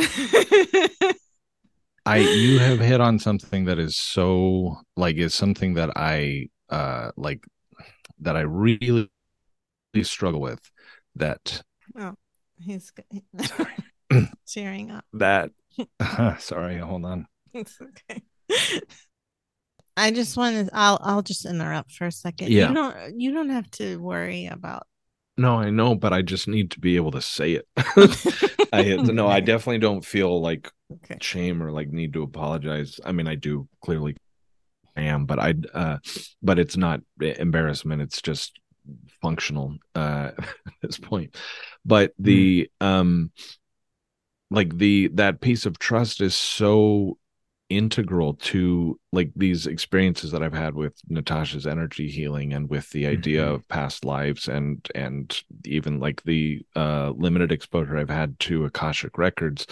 [2.05, 7.11] I you have hit on something that is so like is something that i uh
[7.15, 7.45] like
[8.19, 9.09] that i really
[10.01, 10.59] struggle with
[11.15, 11.61] that
[11.97, 12.13] oh
[12.59, 12.91] he's
[14.47, 15.05] cheering up.
[15.13, 15.51] That
[16.39, 18.21] sorry hold on it's okay
[19.97, 22.69] i just want to i'll i'll just interrupt for a second yeah.
[22.69, 24.87] you don't you don't have to worry about
[25.37, 27.67] no i know but i just need to be able to say it
[28.73, 31.17] i no i definitely don't feel like okay.
[31.21, 34.15] shame or like need to apologize i mean i do clearly
[34.95, 35.97] I am, but I, uh,
[36.41, 38.01] but it's not embarrassment.
[38.01, 38.59] It's just
[39.21, 41.35] functional uh, at this point.
[41.85, 42.85] But the mm.
[42.85, 43.31] um,
[44.53, 47.17] like the that piece of trust is so
[47.69, 53.07] integral to like these experiences that I've had with Natasha's energy healing and with the
[53.07, 53.55] idea mm-hmm.
[53.55, 59.17] of past lives and and even like the uh limited exposure I've had to Akashic
[59.17, 59.65] records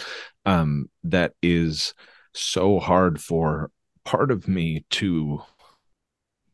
[0.46, 1.94] um that is
[2.34, 3.70] so hard for
[4.04, 5.44] part of me to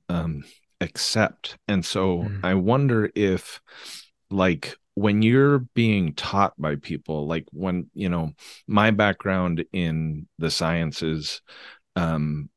[0.10, 0.44] um
[0.82, 1.58] accept.
[1.68, 2.40] And so mm.
[2.44, 3.62] I wonder if,
[4.30, 8.32] like, when you're being taught by people, like when, you know,
[8.66, 11.44] my background in the sciences,
[11.96, 12.50] um,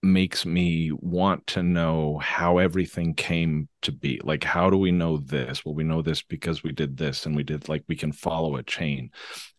[0.00, 4.20] makes me want to know how everything came to be.
[4.22, 5.64] Like, how do we know this?
[5.64, 8.54] Well, we know this because we did this and we did like we can follow
[8.54, 9.10] a chain.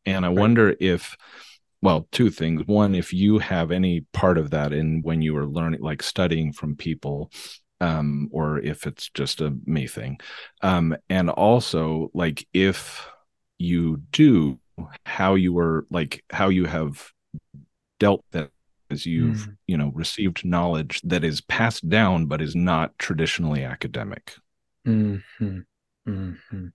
[0.05, 0.37] And I right.
[0.37, 1.17] wonder if
[1.81, 5.45] well two things one if you have any part of that in when you were
[5.45, 7.31] learning like studying from people
[7.81, 10.19] um or if it's just a me thing
[10.61, 13.07] um and also like if
[13.57, 14.59] you do
[15.05, 17.11] how you were like how you have
[17.99, 18.49] dealt that
[18.89, 19.55] as you've mm.
[19.67, 24.35] you know received knowledge that is passed down but is not traditionally academic
[24.87, 25.59] mm-hmm.
[26.07, 26.67] Mm-hmm.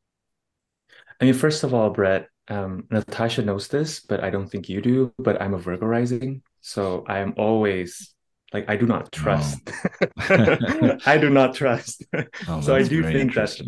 [1.20, 4.80] i mean first of all brett um, Natasha knows this, but I don't think you
[4.80, 5.12] do.
[5.18, 8.13] But I'm a Virgo rising, so I am always
[8.54, 9.60] like I do not trust.
[10.30, 10.96] Oh.
[11.06, 12.04] I do not trust.
[12.48, 13.60] Oh, so I do think that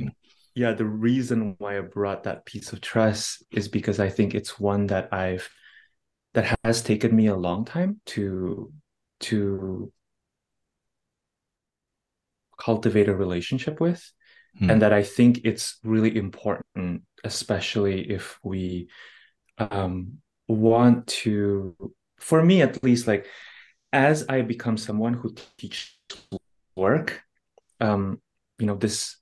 [0.55, 4.59] yeah, the reason why I brought that piece of trust is because I think it's
[4.59, 5.51] one that I've
[6.35, 8.73] that has taken me a long time to
[9.21, 9.93] to
[12.59, 14.03] cultivate a relationship with
[14.59, 14.71] hmm.
[14.71, 18.89] and that I think it's really important especially if we
[19.59, 20.19] um,
[20.49, 21.75] want to
[22.19, 23.27] for me at least like
[23.93, 25.97] as I become someone who teaches
[26.75, 27.23] work
[27.81, 28.21] um,
[28.59, 29.17] you know this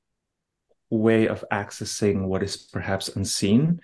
[0.90, 3.80] way of accessing what is perhaps unseen,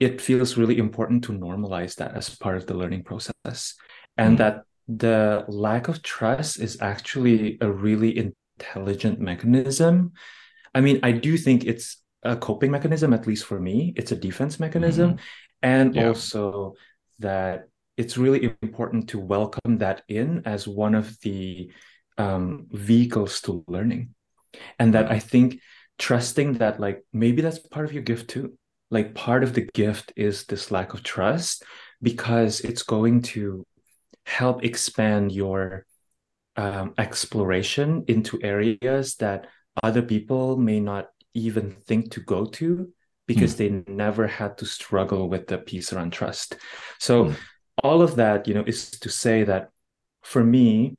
[0.00, 3.74] it feels really important to normalize that as part of the learning process.
[4.16, 4.38] And mm.
[4.38, 8.16] that the lack of trust is actually a really
[8.58, 10.12] intelligent mechanism.
[10.74, 14.16] I mean, I do think it's a coping mechanism, at least for me, it's a
[14.16, 15.14] defense mechanism.
[15.14, 15.18] Mm.
[15.62, 16.08] And yeah.
[16.08, 16.74] also
[17.20, 21.70] that it's really important to welcome that in as one of the
[22.18, 24.14] um, vehicles to learning.
[24.78, 25.60] And that I think
[25.98, 28.56] trusting that like maybe that's part of your gift too
[28.90, 31.64] like part of the gift is this lack of trust
[32.02, 33.66] because it's going to
[34.26, 35.86] help expand your
[36.56, 39.48] um, exploration into areas that
[39.82, 42.92] other people may not even think to go to
[43.26, 43.58] because mm.
[43.58, 46.56] they never had to struggle with the piece around trust
[47.00, 47.36] so mm.
[47.82, 49.70] All of that you know is to say that
[50.22, 50.96] for me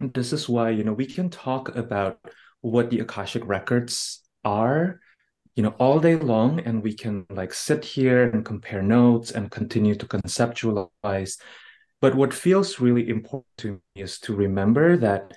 [0.00, 2.18] this is why you know we can talk about
[2.62, 5.00] what the Akashic records are,
[5.54, 9.50] you know, all day long, and we can like sit here and compare notes and
[9.50, 11.38] continue to conceptualize.
[12.00, 15.32] But what feels really important to me is to remember that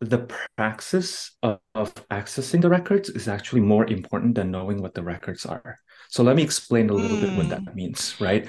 [0.00, 5.02] the praxis of, of, accessing the records is actually more important than knowing what the
[5.02, 5.76] records are.
[6.08, 7.20] So let me explain a little mm.
[7.20, 7.74] bit what that hmm.
[7.74, 8.48] means, right?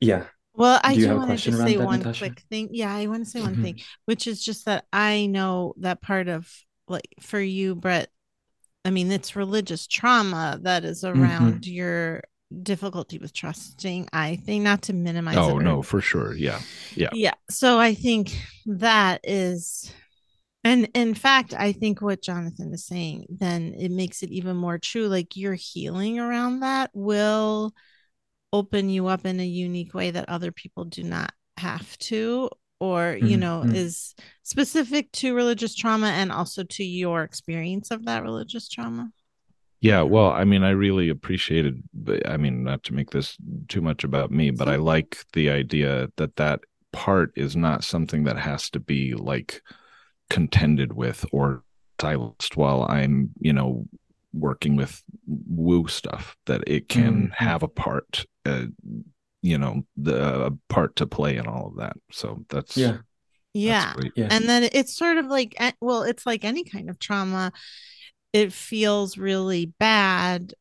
[0.00, 0.24] Yeah.
[0.54, 2.26] Well, I do, do want to just say one Natasha?
[2.26, 2.70] quick thing.
[2.72, 3.62] Yeah, I want to say one mm-hmm.
[3.62, 6.52] thing, which is just that I know that part of
[6.88, 8.08] like for you, Brett.
[8.84, 11.72] I mean, it's religious trauma that is around mm-hmm.
[11.72, 12.22] your
[12.62, 14.08] difficulty with trusting.
[14.12, 15.36] I think not to minimize.
[15.36, 16.34] Oh no, for sure.
[16.34, 16.60] Yeah,
[16.94, 17.34] yeah, yeah.
[17.50, 19.92] So I think that is,
[20.64, 24.78] and in fact, I think what Jonathan is saying, then it makes it even more
[24.78, 25.06] true.
[25.06, 27.72] Like your healing around that will
[28.52, 32.48] open you up in a unique way that other people do not have to
[32.80, 33.74] or you know mm-hmm.
[33.74, 39.10] is specific to religious trauma and also to your experience of that religious trauma
[39.80, 41.82] yeah well i mean i really appreciated
[42.26, 43.36] i mean not to make this
[43.68, 46.60] too much about me but i like the idea that that
[46.92, 49.62] part is not something that has to be like
[50.30, 51.62] contended with or
[52.00, 53.84] silenced while i'm you know
[54.32, 57.44] working with woo stuff that it can mm-hmm.
[57.44, 58.66] have a part uh,
[59.42, 61.96] you know the part to play in all of that.
[62.10, 62.98] So that's yeah.
[63.54, 63.94] Yeah.
[64.14, 64.28] yeah.
[64.30, 67.52] And then it's sort of like well it's like any kind of trauma.
[68.32, 70.52] It feels really bad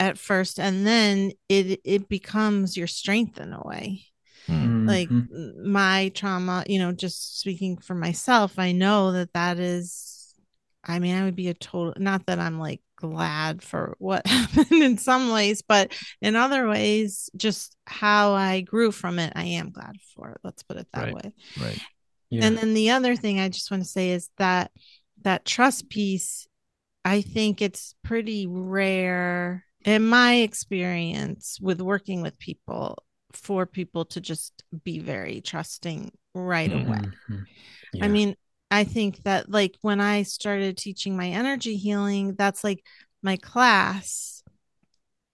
[0.00, 4.06] at first and then it it becomes your strength in a way.
[4.48, 4.86] Mm-hmm.
[4.86, 5.08] like
[5.64, 10.34] my trauma you know just speaking for myself i know that that is
[10.84, 14.82] i mean i would be a total not that i'm like glad for what happened
[14.82, 19.70] in some ways, but in other ways, just how I grew from it, I am
[19.70, 20.38] glad for it.
[20.42, 21.14] Let's put it that right.
[21.14, 21.34] way.
[21.60, 21.80] Right.
[22.30, 22.46] Yeah.
[22.46, 24.70] And then the other thing I just want to say is that
[25.22, 26.46] that trust piece,
[27.04, 34.20] I think it's pretty rare in my experience with working with people for people to
[34.20, 36.88] just be very trusting right mm-hmm.
[36.88, 37.02] away.
[37.92, 38.04] Yeah.
[38.04, 38.36] I mean,
[38.74, 42.84] I think that like when I started teaching my energy healing, that's like
[43.22, 44.42] my class.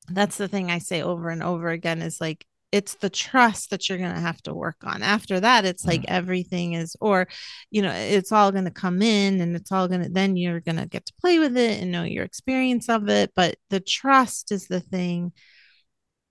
[0.09, 3.89] That's the thing I say over and over again is like it's the trust that
[3.89, 5.03] you're going to have to work on.
[5.03, 6.09] After that, it's like mm.
[6.09, 7.29] everything is, or,
[7.71, 10.61] you know, it's all going to come in and it's all going to, then you're
[10.61, 13.33] going to get to play with it and know your experience of it.
[13.35, 15.33] But the trust is the thing.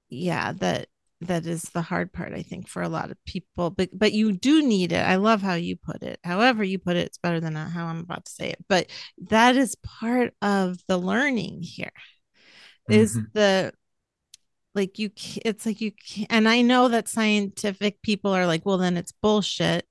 [0.09, 0.53] Yeah.
[0.53, 0.87] That
[1.21, 4.31] that is the hard part i think for a lot of people but but you
[4.31, 5.05] do need it.
[5.05, 6.19] I love how you put it.
[6.23, 8.63] However you put it it's better than how i'm about to say it.
[8.67, 8.89] But
[9.29, 11.91] that is part of the learning here
[12.89, 13.25] is mm-hmm.
[13.33, 13.73] the
[14.75, 15.09] like you
[15.45, 15.91] it's like you
[16.29, 19.85] and i know that scientific people are like well then it's bullshit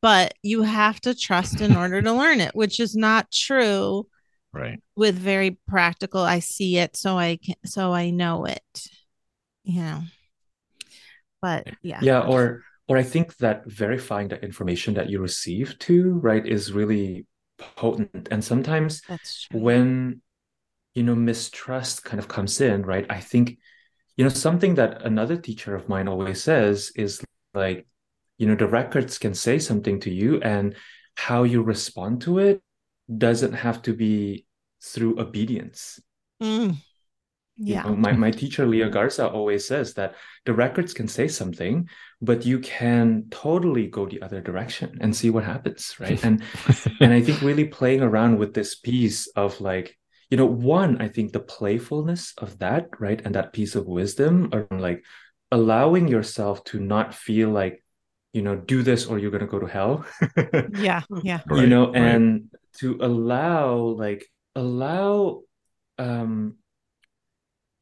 [0.00, 4.06] but you have to trust in order to learn it which is not true
[4.52, 4.80] right.
[4.96, 8.86] with very practical i see it so i can so i know it.
[9.64, 10.02] You know
[11.42, 12.00] but yeah.
[12.02, 12.20] yeah.
[12.20, 17.26] Or or i think that verifying the information that you receive too right is really
[17.58, 18.28] potent.
[18.30, 19.02] And sometimes
[19.52, 20.20] when
[20.94, 23.56] you know mistrust kind of comes in right i think
[24.16, 27.22] you know something that another teacher of mine always says is
[27.54, 27.86] like
[28.36, 30.74] you know the records can say something to you and
[31.14, 32.60] how you respond to it
[33.18, 34.46] doesn't have to be
[34.82, 36.00] through obedience.
[36.42, 36.76] Mm.
[37.66, 37.84] You Yeah.
[37.84, 41.88] know, my, my teacher leah garza always says that the records can say something
[42.20, 46.42] but you can totally go the other direction and see what happens right and
[47.00, 49.96] and i think really playing around with this piece of like
[50.30, 54.50] you know one i think the playfulness of that right and that piece of wisdom
[54.52, 55.04] around like
[55.50, 57.84] allowing yourself to not feel like
[58.32, 60.04] you know do this or you're going to go to hell
[60.66, 61.02] Yeah.
[61.22, 61.40] Yeah.
[61.50, 62.22] you Right, know right.
[62.22, 62.48] and
[62.78, 65.42] to allow like allow
[65.98, 66.56] um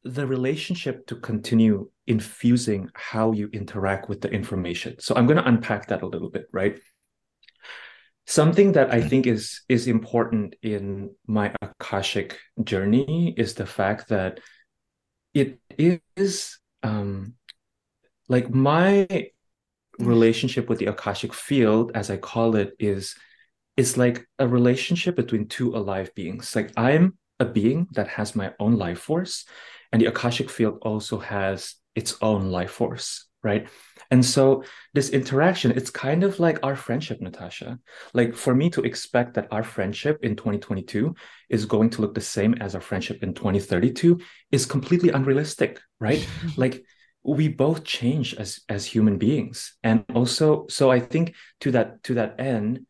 [0.04, 4.96] the relationship to continue infusing how you interact with the information.
[4.98, 6.78] So i'm going to unpack that a little bit right?
[8.26, 14.40] Something that i think is is important in my akashic journey is the fact that
[15.34, 15.58] it
[16.16, 17.34] is um
[18.28, 19.30] like my
[19.98, 23.14] relationship with the akashic field as i call it is
[23.76, 26.54] is like a relationship between two alive beings.
[26.54, 29.44] Like i'm a being that has my own life force
[29.92, 33.68] and the akashic field also has its own life force right?
[34.10, 37.78] And so this interaction it's kind of like our friendship natasha.
[38.12, 41.14] Like for me to expect that our friendship in 2022
[41.48, 46.26] is going to look the same as our friendship in 2032 is completely unrealistic right?
[46.56, 46.84] Like
[47.22, 49.74] we both change as as human beings.
[49.82, 52.86] And also so i think to that to that end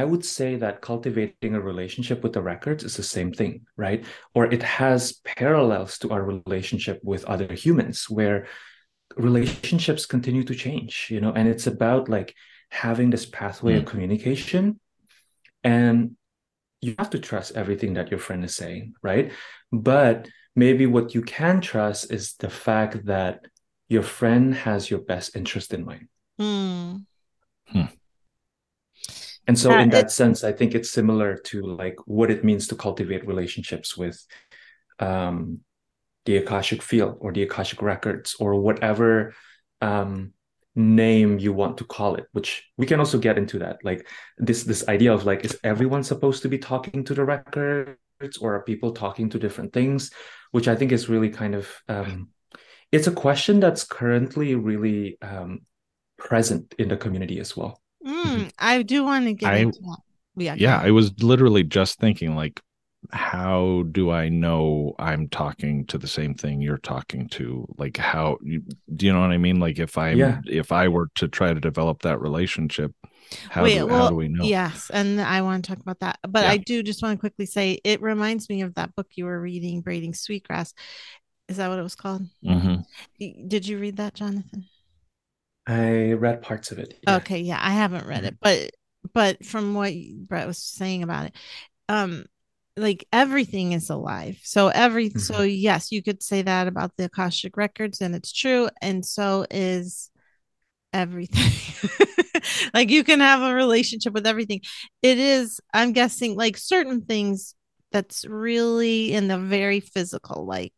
[0.00, 4.00] i would say that cultivating a relationship with the records is the same thing right
[4.36, 5.00] or it has
[5.38, 8.38] parallels to our relationship with other humans where
[9.28, 12.30] relationships continue to change you know and it's about like
[12.84, 13.78] having this pathway Mm.
[13.80, 14.64] of communication
[15.64, 15.96] and
[16.86, 19.26] you have to trust everything that your friend is saying right
[19.72, 20.28] but
[20.64, 23.34] maybe what you can trust is the fact that
[23.94, 26.06] your friend has your best interest in mind
[26.40, 27.04] Mm.
[29.48, 32.44] And so Yeah, in that it- sense i think it's similar to like what it
[32.44, 34.24] means to cultivate relationships with
[35.00, 35.60] um
[36.26, 39.34] the akashic field or the akashic records or whatever
[39.80, 40.32] um
[40.76, 43.78] name you want to call it which we can also get into that.
[43.82, 44.06] Like
[44.36, 48.54] this this idea of like is everyone supposed to be talking to the records or
[48.54, 50.10] are people talking to different things
[50.50, 52.28] which i think is really kind of um
[52.92, 55.60] it's a question that's currently really um
[56.16, 58.50] present in the community as well Mm.
[58.58, 59.98] I do want to get I- into that.
[60.40, 60.54] Yeah.
[60.56, 62.60] yeah i was literally just thinking like
[63.10, 68.36] how do i know i'm talking to the same thing you're talking to like how
[68.44, 70.40] do you know what i mean like if i'm Yeah.
[70.46, 72.92] if i were to try to develop that relationship
[73.48, 75.98] how, Wait, do, well, how do we know Yes, and I want to talk about
[76.00, 76.18] that.
[76.26, 76.50] But Yeah.
[76.52, 79.38] I do just want to quickly say it reminds me of that book you were
[79.38, 80.72] reading, Braiding Sweetgrass.
[81.48, 82.22] Is that what it was called?
[82.42, 82.84] Mhm.
[83.18, 84.64] Did you read that, Jonathan?
[85.68, 87.16] I read parts of it yeah.
[87.16, 88.70] Okay, yeah, I haven't read it, but
[89.14, 89.92] but from what
[90.26, 91.36] Brett was saying about it,
[91.88, 92.26] um,
[92.76, 94.38] like everything is alive.
[94.42, 98.68] So every so yes, you could say that about the Akashic records, and it's true,
[98.82, 100.10] and so is
[100.92, 101.52] everything.
[102.74, 104.60] like you can have a relationship with everything.
[105.02, 107.54] It is, I'm guessing, like certain things
[107.92, 110.74] that's really in the very physical, like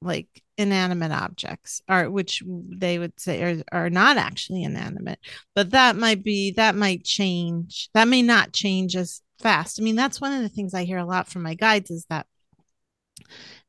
[0.00, 5.18] like inanimate objects are which they would say are, are not actually inanimate
[5.54, 9.96] but that might be that might change that may not change as fast i mean
[9.96, 12.26] that's one of the things i hear a lot from my guides is that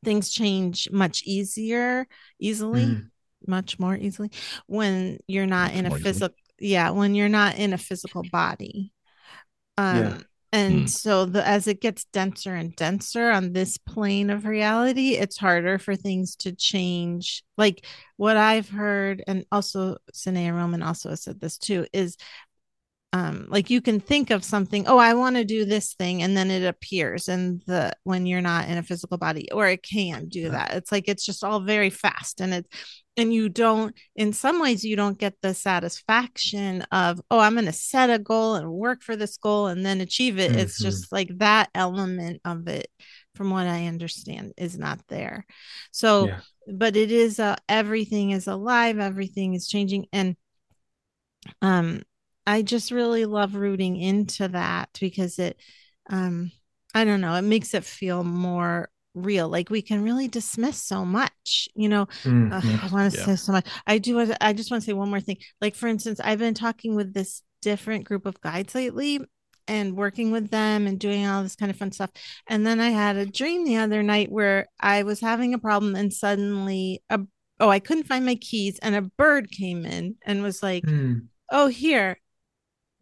[0.04, 2.06] things change much easier
[2.40, 3.10] easily Mhm.
[3.48, 4.32] much more easily
[4.68, 8.92] when you're not Much in a physical yeah when you're not in a physical body
[9.78, 10.18] um Yeah.
[10.54, 10.86] And Hmm.
[10.88, 15.80] so the as it gets denser and denser on this plane of reality it's harder
[15.80, 17.44] for things to change.
[17.58, 17.86] Like
[18.18, 22.18] what i've heard and also Sanaya Roman also said this too is
[23.14, 26.36] um like you can think of something oh i want to do this thing and
[26.38, 30.28] then it appears and the when you're not in a physical body or it can
[30.30, 30.74] do that.
[30.76, 32.68] It's like it's just all very fast and it
[33.18, 37.66] and you don't in some ways you don't get the satisfaction of oh i'm going
[37.66, 40.84] to set a goal and work for this goal and then achieve it it's Mhm.
[40.84, 42.88] just like that element of it
[43.36, 45.46] from what i understand is not there
[45.92, 46.42] so Yeah.
[46.74, 50.36] but it is uh, everything is alive everything is changing and
[51.62, 52.02] um
[52.48, 55.58] i just really love rooting into that because it
[56.10, 56.52] um
[56.94, 61.06] i don't know it makes it feel more real like we can really dismiss so
[61.06, 62.08] much you know.
[62.26, 63.26] Ugh, I want to Yeah.
[63.26, 63.68] say so much.
[63.88, 64.16] I do.
[64.16, 65.38] want- I just want to say one more thing.
[65.62, 69.20] Like for instance, I've been talking with this different group of guides lately,
[69.68, 72.10] and working with them and doing all this kind of fun stuff.
[72.50, 75.96] And then I had a dream the other night where I was having a problem
[75.96, 77.20] and suddenly a
[77.60, 81.14] oh, I couldn't find my keys and a bird came in and was like, Hmm.
[81.52, 82.18] "Oh, here.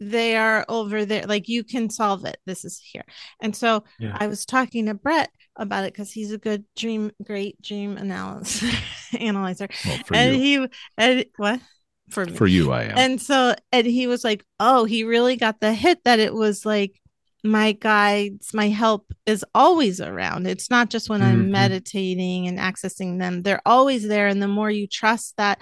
[0.01, 1.25] They are over there.
[1.27, 2.37] Like you can solve it.
[2.45, 3.05] This is here."
[3.41, 4.17] And so Yeah.
[4.19, 8.73] I was talking to Brett about it because he's a good dream, great dream analysis
[9.19, 9.67] analyzer.
[9.85, 11.61] Well, and you, he and what
[12.09, 12.97] for me for you, I am.
[12.97, 16.65] and so and he was like oh he really got the hit that it was
[16.65, 16.99] like
[17.43, 21.49] my guides my help is always around it's not just when i'm Mhm.
[21.49, 25.59] meditating and accessing them they're always there and the more you trust that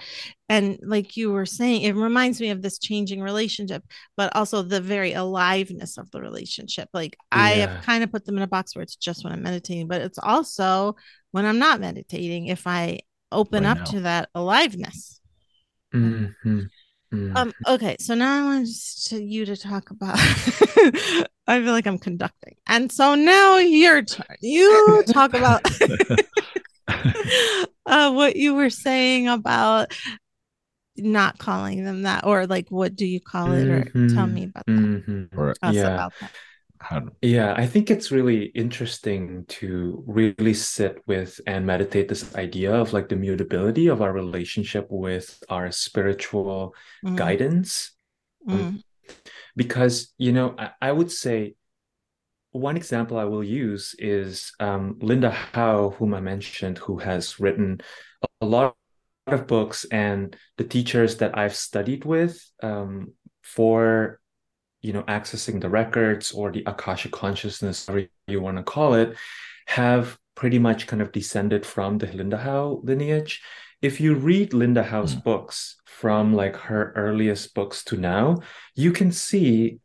[0.50, 3.82] and like you were saying it reminds me of this changing relationship
[4.16, 8.36] but also the very aliveness of the relationship like i have kind of put them
[8.36, 10.94] in a box where it's just when i'm meditating but it's also
[11.30, 12.98] when i'm not meditating if i
[13.32, 13.84] open Right up now.
[13.84, 15.20] to that aliveness
[15.94, 16.68] Mhm.
[17.12, 17.36] Mhm.
[17.36, 17.52] um.
[17.66, 17.96] Okay.
[18.00, 18.68] So now I want
[19.06, 20.16] to you to talk about.
[21.46, 24.36] I feel like I'm conducting, and so now your turn.
[24.40, 25.62] You talk about
[27.86, 29.92] uh, what you were saying about
[30.96, 33.84] not calling them that, or like what do you call it, or
[34.14, 34.32] tell Mhm.
[34.32, 34.74] me about that.
[34.74, 35.28] Mhm.
[35.36, 35.94] or Us Yeah.
[35.94, 36.30] about that.
[36.80, 42.74] How, Yeah, I think it's really interesting to really sit with and meditate this idea
[42.74, 47.92] of like the mutability of our relationship with our spiritual Mm, guidance.
[48.46, 48.80] mm,
[49.56, 51.54] Because, you know, I, I would say
[52.52, 57.80] one example I will use is um, Linda Howe, whom I mentioned, who has written
[58.40, 58.76] a lot
[59.26, 63.12] of books, and the teachers that I've studied with um,
[63.42, 64.19] for
[64.80, 69.16] you know accessing the records or the akashic consciousness whatever you want to call it
[69.66, 73.42] have pretty much kind of descended from the linda howe lineage
[73.82, 75.20] if you read linda howe's Hmm.
[75.24, 78.38] books from like her earliest books to now
[78.74, 79.78] you can see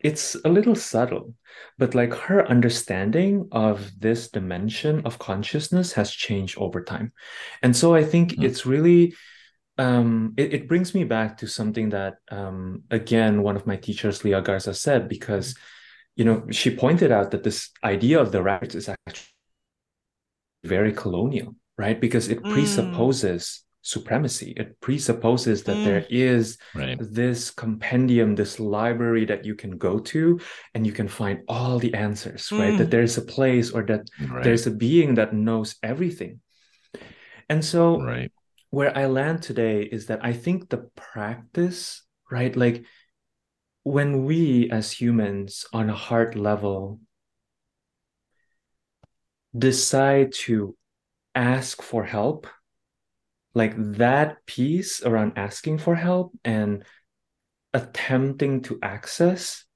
[0.00, 1.34] it's a little subtle
[1.78, 7.12] but like her understanding of this dimension of consciousness has changed over time
[7.62, 8.42] and so i think Hmm.
[8.42, 9.14] it's really
[9.82, 14.24] um, it, it brings me back to something that um, again one of my teachers
[14.24, 15.46] leah garza said because
[16.18, 19.34] you know she pointed out that this idea of the records is actually
[20.76, 21.50] very colonial
[21.84, 22.50] right because it Mm.
[22.54, 25.84] presupposes supremacy it presupposes that Mm.
[25.86, 26.98] there is right?
[27.00, 30.38] this compendium this library that you can go to
[30.74, 32.78] and you can find all the answers right Mm.
[32.78, 34.44] that there's a place or that Right.
[34.44, 36.38] there's a being that knows everything
[37.48, 38.30] and so right.
[38.72, 42.56] Where I land today is that I think the practice, right?
[42.56, 42.86] Like
[43.82, 46.98] when we as humans on a heart level
[49.56, 50.74] decide to
[51.34, 52.46] ask for help,
[53.52, 56.82] like that piece around asking for help and
[57.74, 59.66] attempting to access,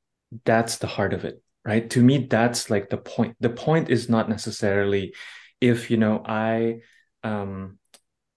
[0.47, 1.91] that's the heart of it, right?
[1.91, 3.37] To me, that's like the point.
[3.41, 5.13] The point is not necessarily
[5.61, 6.77] if, you know, I,
[7.23, 7.79] um,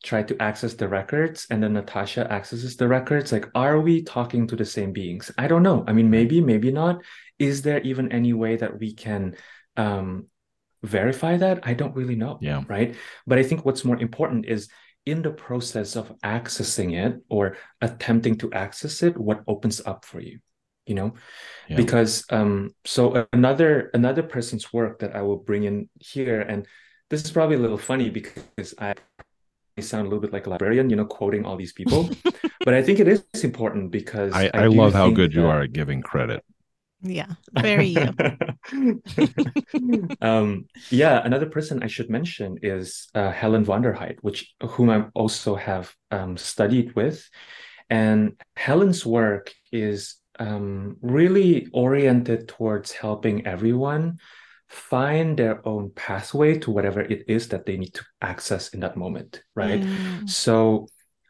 [0.03, 4.47] try to access the records and then Natasha accesses the records, like, are we talking
[4.47, 5.31] to the same beings?
[5.37, 5.83] I don't know.
[5.87, 7.01] I mean, maybe, maybe not.
[7.37, 9.35] Is there even any way that we can
[9.75, 10.27] um,
[10.83, 11.67] verify that?
[11.67, 12.39] I don't really know.
[12.41, 12.63] Yeah.
[12.67, 12.95] Right.
[13.27, 14.69] But I think what's more important is
[15.05, 20.21] in the process of accessing it or attempting to access it, what opens up for
[20.21, 20.39] you,
[20.85, 21.13] you know?
[21.67, 21.77] Yeah.
[21.77, 26.67] Because um, so another another person's work that I will bring in here, and
[27.09, 28.95] this is probably a little funny because I
[29.81, 32.09] sound a little bit like a librarian, you know, quoting all these people.
[32.65, 35.45] but I think it is important because I, I, do love how think good you
[35.47, 36.43] are at giving credit.
[37.01, 37.27] Yeah.
[37.53, 38.13] Very you.
[40.21, 45.55] um, yeah, another person I should mention is uh, Helen Vonderheit, which whom I also
[45.55, 47.29] have um, studied with,
[47.89, 54.19] and Helen's work is um, really oriented towards helping everyone
[54.69, 58.95] find their own pathway to whatever it is that they need to access in that
[58.95, 59.81] moment, right?
[59.81, 60.87] Mm, So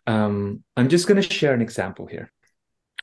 [0.08, 2.32] um, I'm just going to share an example here.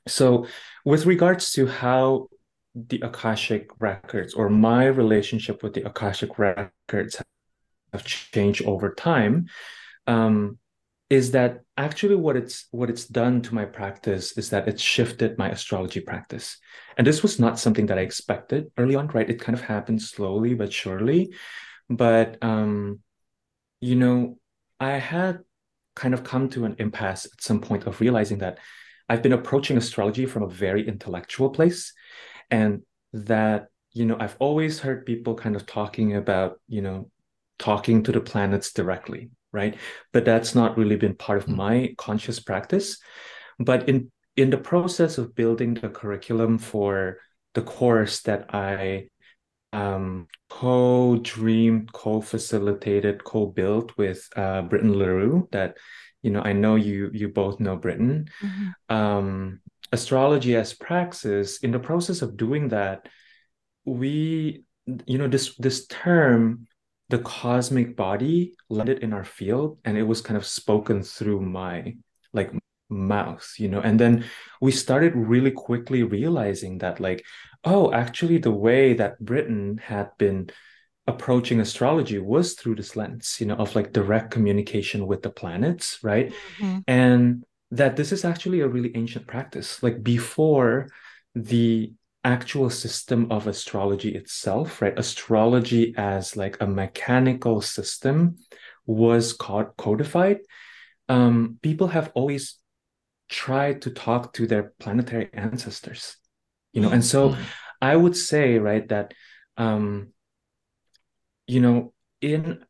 [0.07, 0.47] So,
[0.85, 2.29] with regards to how
[2.75, 7.23] the Akashic records or my relationship with the Akashic records
[7.93, 9.47] have changed over time,
[10.07, 10.59] um,
[11.09, 15.39] is that actually what it's what it's done to my practice is that it's shifted
[15.39, 16.59] my astrology practice.
[16.97, 19.29] And this was not something that I expected early on, right?
[19.29, 21.33] It kind of happened slowly but surely.
[21.89, 23.01] But um,
[23.81, 24.39] you know,
[24.81, 25.41] I had
[25.95, 28.59] kind of come to an impasse at some point of realizing that
[29.09, 31.93] I've been approaching astrology from a very intellectual place
[32.51, 32.83] and
[33.13, 37.11] that you know I've always heard people kind of talking about you know
[37.59, 39.75] talking to the planets directly right
[40.13, 41.57] but that's not really been part of Mm.
[41.65, 42.89] my conscious practice
[43.59, 43.99] but in
[44.37, 47.19] in the process of building the curriculum for
[47.57, 49.09] the course that I
[49.73, 55.77] um, co-dreamed, co-facilitated, co-built with uh, Britton LaRue that
[56.23, 58.29] you know I know you you both know Britton.
[58.45, 58.95] Mm-hmm.
[58.95, 59.61] Um,
[59.93, 61.59] astrology as praxis.
[61.65, 63.09] In the process of doing that,
[63.85, 64.65] we
[65.07, 66.67] you know this this term
[67.09, 71.95] the cosmic body landed in our field and it was kind of spoken through my
[72.33, 72.53] like
[72.89, 73.81] mouth you know?
[73.81, 74.25] And then
[74.61, 77.25] we started really quickly realizing that like
[77.65, 80.51] oh actually the way that britton had been
[81.09, 86.01] approaching astrology was through this lens you know of like direct communication with the planets
[86.03, 86.33] right?
[86.59, 86.79] Mm-hmm.
[86.89, 89.83] and that this is actually a really ancient practice.
[89.83, 90.89] Like before
[91.35, 91.93] the
[92.27, 94.99] actual system of astrology itself, right?
[94.99, 98.37] Astrology as like a mechanical system
[98.85, 100.41] was codified.
[101.09, 102.59] Um, people have always
[103.29, 106.17] tried to talk to their planetary ancestors,
[106.73, 107.43] you know, and so mm-hmm.
[107.81, 109.15] I would say, right, that,
[109.57, 110.13] um,
[111.47, 112.65] you know, in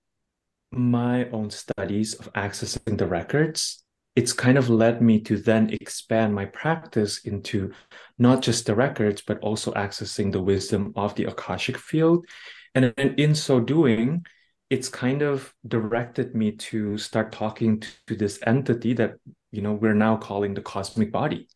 [0.70, 3.82] my own studies of accessing the records,
[4.16, 7.72] it's kind of led me to then expand my practice into
[8.18, 12.26] not just the records, but also accessing the wisdom of the Akashic field.
[12.74, 14.24] And in so doing,
[14.70, 19.14] it's kind of directed me to start talking to, to this entity that
[19.52, 21.48] you know we're now calling the cosmic body.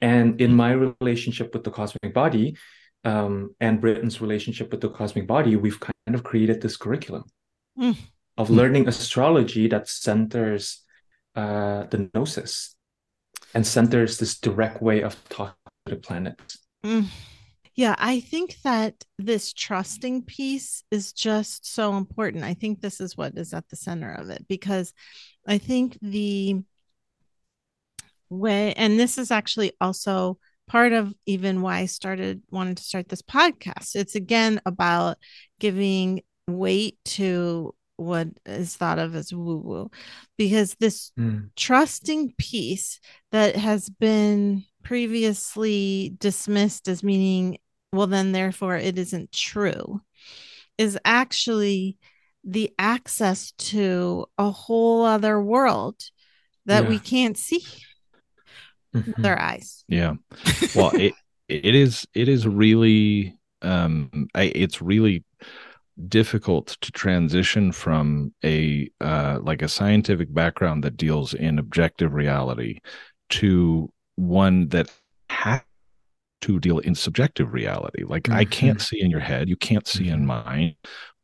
[0.00, 2.56] And in my relationship with the cosmic body,
[3.04, 7.24] um, and Britton's relationship with the cosmic body, we've kind of created this curriculum
[7.78, 7.96] mm.
[8.36, 10.82] of learning astrology that centers
[11.34, 12.74] uh, the gnosis
[13.54, 15.54] and centers this direct way of talking
[15.86, 16.40] to the planet.
[16.84, 17.06] Mm.
[17.74, 22.44] Yeah, I think that this trusting piece is just so important.
[22.44, 24.92] I think this is what is at the center of it because
[25.46, 26.62] I think the
[28.28, 33.08] way, and this is actually also part of even why I started wanting to start
[33.08, 33.96] this podcast.
[33.96, 35.18] It's again about
[35.58, 39.90] giving weight to what is thought of as woo woo
[40.38, 41.50] because this mm.
[41.54, 42.98] trusting piece
[43.30, 47.58] that has been previously dismissed as meaning
[47.92, 50.00] well then therefore it isn't true
[50.78, 51.98] is actually
[52.42, 55.96] the access to a whole other world
[56.64, 56.88] that yeah.
[56.88, 57.62] we can't see
[58.94, 59.12] mm-hmm.
[59.14, 60.14] with our eyes yeah
[60.74, 61.12] well it
[61.48, 65.22] it is it is really um I, it's really
[66.08, 72.80] difficult to transition from a uh, like a scientific background that deals in objective reality
[73.28, 74.90] to one that
[75.28, 75.60] has
[76.40, 78.38] to deal in subjective reality like mm-hmm.
[78.38, 80.48] i can't see in your head you can't see in mm-hmm.
[80.48, 80.74] mine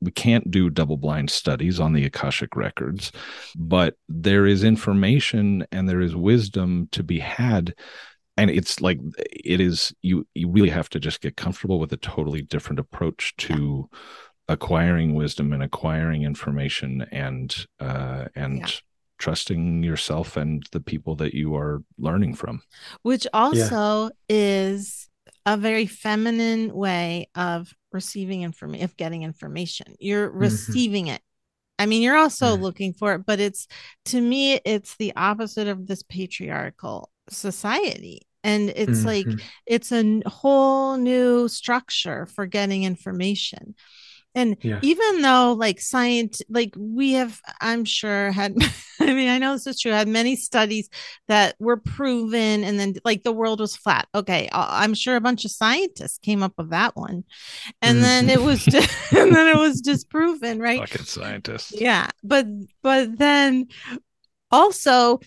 [0.02, 3.12] we can't do double blind studies on the akashic records
[3.56, 7.74] but there is information and there is wisdom to be had
[8.36, 11.98] and it's like it is you you really have to just get comfortable with a
[11.98, 13.88] totally different approach to
[14.48, 18.66] acquiring wisdom and acquiring information and uh, and yeah.
[19.18, 22.62] trusting yourself and the people that you are learning from
[23.02, 24.10] which also yeah.
[24.28, 25.08] is
[25.44, 30.38] a very feminine way of receiving information of getting information you're mm-hmm.
[30.38, 31.22] receiving it
[31.78, 32.62] i mean you're also mm-hmm.
[32.62, 33.66] looking for it but it's
[34.04, 39.06] to me it's the opposite of this patriarchal society and it's mm-hmm.
[39.06, 39.26] like
[39.66, 43.74] it's a whole new structure for getting information
[44.36, 44.78] and yeah.
[44.82, 48.54] even though like science like we have i'm sure had
[49.00, 50.88] i mean i know this is true had many studies
[51.26, 54.06] that were proven and then like the world was flat.
[54.14, 57.24] Okay i'm sure a bunch of scientists came up with that one.
[57.82, 58.38] And then mm-hmm.
[58.38, 60.80] it was just, and then it was disproven right?
[60.80, 61.72] Fucking scientists.
[61.80, 62.46] Yeah but
[62.82, 63.66] but then
[64.50, 65.18] also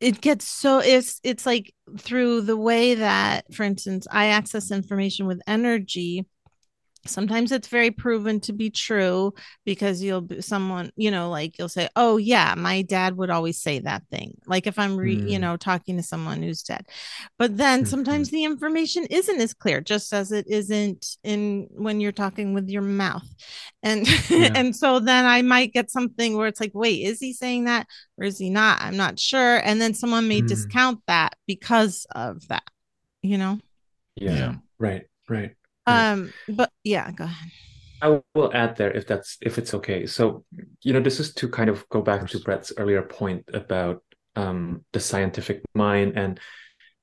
[0.00, 5.26] it gets so it's it's like through the way that for instance i access information
[5.26, 6.26] with energy
[7.06, 9.32] sometimes it's very proven to be true
[9.64, 13.60] because you'll be someone you know like you'll say oh yeah my dad would always
[13.60, 15.30] say that thing like if i'm re- mm.
[15.30, 16.86] you know talking to someone who's dead
[17.38, 17.88] but then mm-hmm.
[17.88, 22.68] sometimes the information isn't as clear just as it isn't in when you're talking with
[22.68, 23.28] your mouth
[23.82, 24.52] and yeah.
[24.54, 27.86] and so then i might get something where it's like wait is he saying that
[28.18, 30.48] or is he not i'm not sure and then someone may mm.
[30.48, 32.64] discount that because of that
[33.22, 33.58] you know
[34.16, 34.32] yeah.
[34.32, 34.54] yeah.
[34.78, 35.54] right right
[35.86, 37.50] um, but yeah, go ahead.
[38.02, 40.06] I will add there if that's if it's okay.
[40.06, 40.44] So,
[40.82, 44.02] you know, this is to kind of go back to Brett's earlier point about
[44.36, 46.38] um, the scientific mind and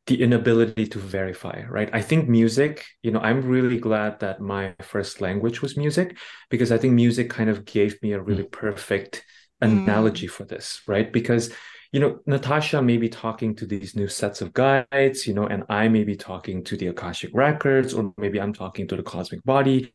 [0.08, 1.90] the inability to verify, right?
[1.94, 6.18] I think music, you know, I'm really glad that my first language was music
[6.50, 8.52] because I think music kind of gave me a really mm.
[8.52, 9.24] perfect
[9.62, 10.32] analogy mm.
[10.32, 11.12] for this, right?
[11.12, 11.52] Because
[11.92, 15.64] you know, Natasha may be talking to these new sets of guides, you know, and
[15.70, 19.44] I may be talking to the Akashic records, or maybe I'm talking to the cosmic
[19.44, 19.94] body.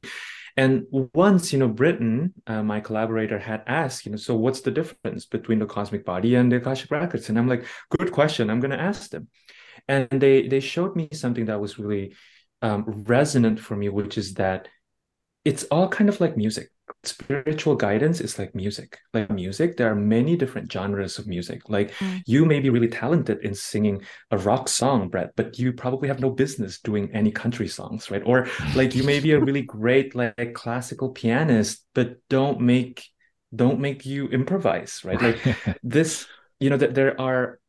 [0.59, 4.71] And once, you know, Britton, uh, my collaborator, had asked, you know, so what's the
[4.71, 7.29] difference between the cosmic body and the Akashic records?
[7.29, 7.65] And I'm like,
[7.99, 8.51] good question.
[8.51, 9.29] I'm going to ask them.
[9.89, 12.15] And they they showed me something that was really
[12.61, 14.69] um, resonant for me, which is that
[15.45, 16.71] it's all kind of like music
[17.05, 18.99] spiritual guidance is like music.
[19.13, 21.69] Like music there are many different genres of music.
[21.69, 22.23] Like mm.
[22.27, 26.21] you may be really talented in singing a rock song brett but you probably have
[26.21, 28.23] no business doing any country songs right?
[28.25, 33.05] Or like you may be a really great like classical pianist but don't make
[33.55, 35.21] don't make you improvise right?
[35.21, 36.27] Like this
[36.61, 37.61] you know that there are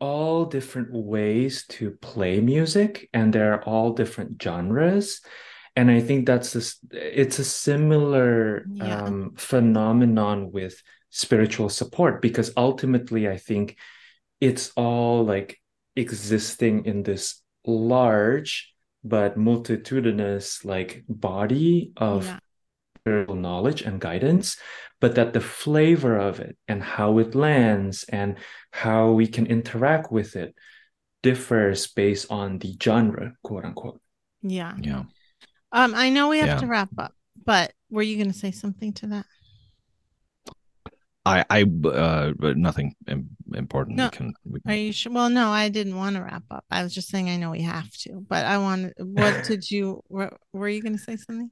[0.00, 5.20] all different ways to play music and there are all different genres
[5.78, 9.04] and i think that's a, it's a similar yeah.
[9.04, 13.76] um, phenomenon with spiritual support because ultimately i think
[14.40, 15.60] it's all like
[15.94, 18.74] existing in this large
[19.04, 22.38] but multitudinous like body of yeah.
[22.98, 24.56] spiritual knowledge and guidance
[25.00, 28.36] but that the flavor of it and how it lands and
[28.72, 30.54] how we can interact with it
[31.22, 34.00] differs based on the genre quote unquote
[34.42, 35.04] yeah yeah
[35.72, 36.58] um, I know we have yeah.
[36.58, 37.14] to wrap up,
[37.44, 39.26] but were you going to say something to that?
[41.26, 42.94] I, I, uh, but nothing
[43.54, 43.98] important.
[43.98, 44.70] No, we can, we can...
[44.70, 45.12] Are you sure?
[45.12, 46.64] Well, no, I didn't want to wrap up.
[46.70, 48.94] I was just saying I know we have to, but I want.
[48.96, 50.02] What did you?
[50.08, 51.50] Were, were you going to say something?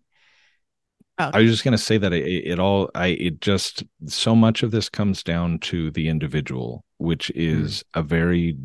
[1.19, 1.31] Oh.
[1.33, 4.62] I was just going to say that it, it, all, I, it just so much
[4.62, 8.01] of this comes down to the individual, which is mm.
[8.01, 8.57] a very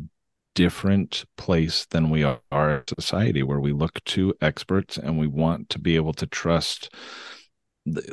[0.54, 5.68] different place than we are in society where we look to experts and we want
[5.70, 6.94] to be able to trust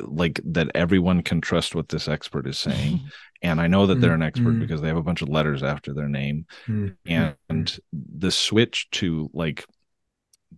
[0.00, 3.00] like that everyone can trust what this expert is saying
[3.42, 4.60] and i know that they're an expert mm-hmm.
[4.60, 7.30] because they have a bunch of letters after their name mm-hmm.
[7.48, 9.64] and the switch to like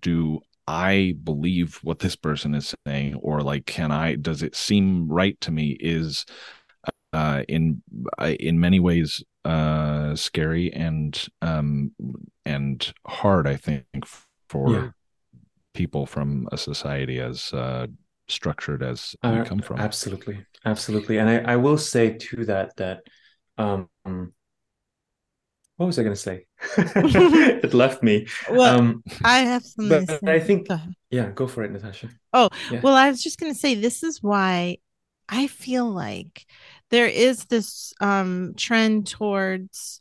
[0.00, 5.08] do i believe what this person is saying or like can i does it seem
[5.08, 6.24] right to me is
[7.12, 7.82] uh, in
[8.18, 11.92] uh, in many ways uh, scary and um,
[12.44, 13.46] and hard.
[13.46, 13.84] I think
[14.48, 14.90] for yeah.
[15.74, 17.86] people from a society as uh,
[18.28, 19.80] structured as we uh, come from.
[19.80, 21.18] Absolutely, absolutely.
[21.18, 23.02] And I, I will say too that that
[23.58, 23.88] um,
[25.82, 26.46] what was I going to say?
[26.76, 28.26] it left me.
[28.50, 30.06] Well, um, I have something.
[30.06, 30.78] But I think, go
[31.10, 32.08] yeah, go for it, Natasha.
[32.32, 32.80] Oh, yeah.
[32.82, 34.78] well, I was just going to say this is why
[35.28, 36.46] I feel like
[36.92, 40.00] there is this um, trend towards,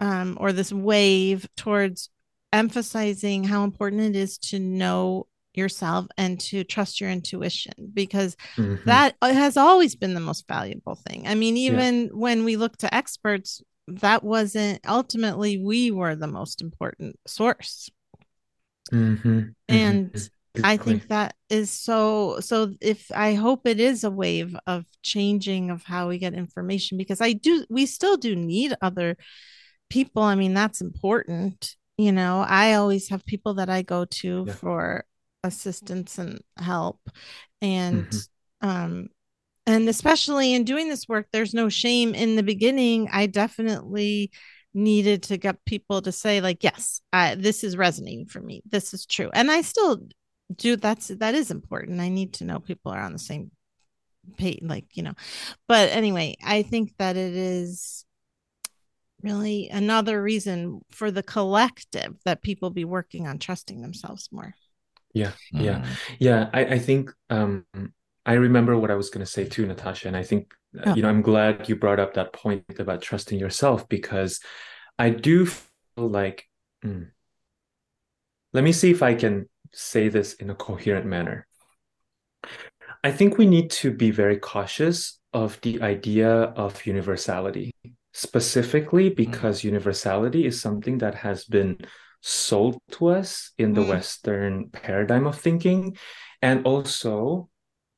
[0.00, 2.10] um, or this wave towards
[2.52, 8.84] emphasizing how important it is to know yourself and to trust your intuition because mm-hmm.
[8.84, 11.26] that has always been the most valuable thing.
[11.26, 12.10] I mean, even yeah.
[12.12, 17.90] when we look to experts, that wasn't ultimately we were the most important source.
[18.92, 19.40] Mm-hmm.
[19.68, 20.37] And mm-hmm.
[20.64, 25.70] I think that is so so if I hope it is a wave of changing
[25.70, 29.16] of how we get information because I do we still do need other
[29.90, 30.22] people.
[30.22, 31.74] I mean, that's important.
[31.96, 34.52] You know, I always have people that I go to yeah.
[34.52, 35.04] for
[35.42, 37.00] assistance and help.
[37.60, 38.68] And mm-hmm.
[38.68, 39.08] um
[39.66, 43.08] and especially in doing this work, there's no shame in the beginning.
[43.12, 44.30] I definitely
[44.74, 48.92] needed to get people to say like yes I, this is resonating for me this
[48.92, 50.00] is true and i still
[50.54, 53.50] do that's that is important i need to know people are on the same
[54.36, 55.14] page like you know
[55.66, 58.04] but anyway i think that it is
[59.22, 64.54] really another reason for the collective that people be working on trusting themselves more
[65.14, 65.86] yeah yeah mm.
[66.18, 67.64] yeah I, I think um
[68.26, 70.94] i remember what i was going to say too natasha and i think uh, oh.
[70.94, 74.40] you know i'm glad you brought up that point about trusting yourself because
[74.98, 76.46] i do feel like
[76.84, 77.08] mm,
[78.52, 81.46] let me see if i can say this in a coherent manner.
[83.04, 87.74] I think we need to be very cautious of the idea of universality,
[88.12, 89.64] specifically because mm.
[89.64, 91.78] universality is something that has been
[92.20, 93.88] sold to us in the mm.
[93.88, 95.96] Western paradigm of thinking,
[96.42, 97.48] and also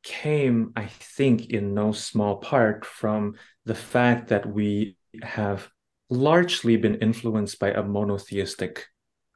[0.03, 5.69] came, I think, in no small part from the fact that we have
[6.09, 8.87] largely been influenced by a monotheistic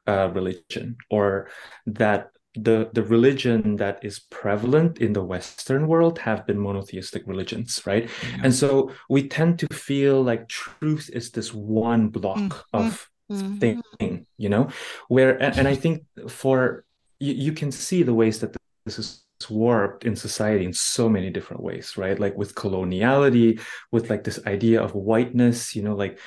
[0.07, 1.49] uh, religion or
[1.85, 7.81] that the the religion that is prevalent in the western world have been monotheistic religions
[7.85, 8.41] right yeah.
[8.43, 12.77] and so we tend to feel like truth is this one block mm-hmm.
[12.77, 13.57] of mm-hmm.
[13.57, 14.69] thing you know
[15.09, 16.85] where and, and i think for
[17.19, 21.29] you, you can see the ways that this is warped in society in so many
[21.29, 23.59] different ways right like with coloniality
[23.91, 26.17] with like this idea of whiteness you know like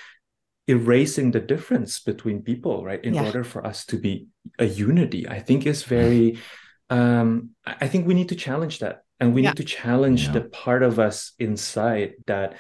[0.69, 3.03] erasing the difference between people, right?
[3.05, 3.25] In Yeah.
[3.25, 6.39] order for us to be a unity, I think is very.
[6.91, 9.51] Um, I I think we need to challenge that, and we Yeah.
[9.51, 10.33] need to challenge Yeah.
[10.37, 12.51] the part of us inside that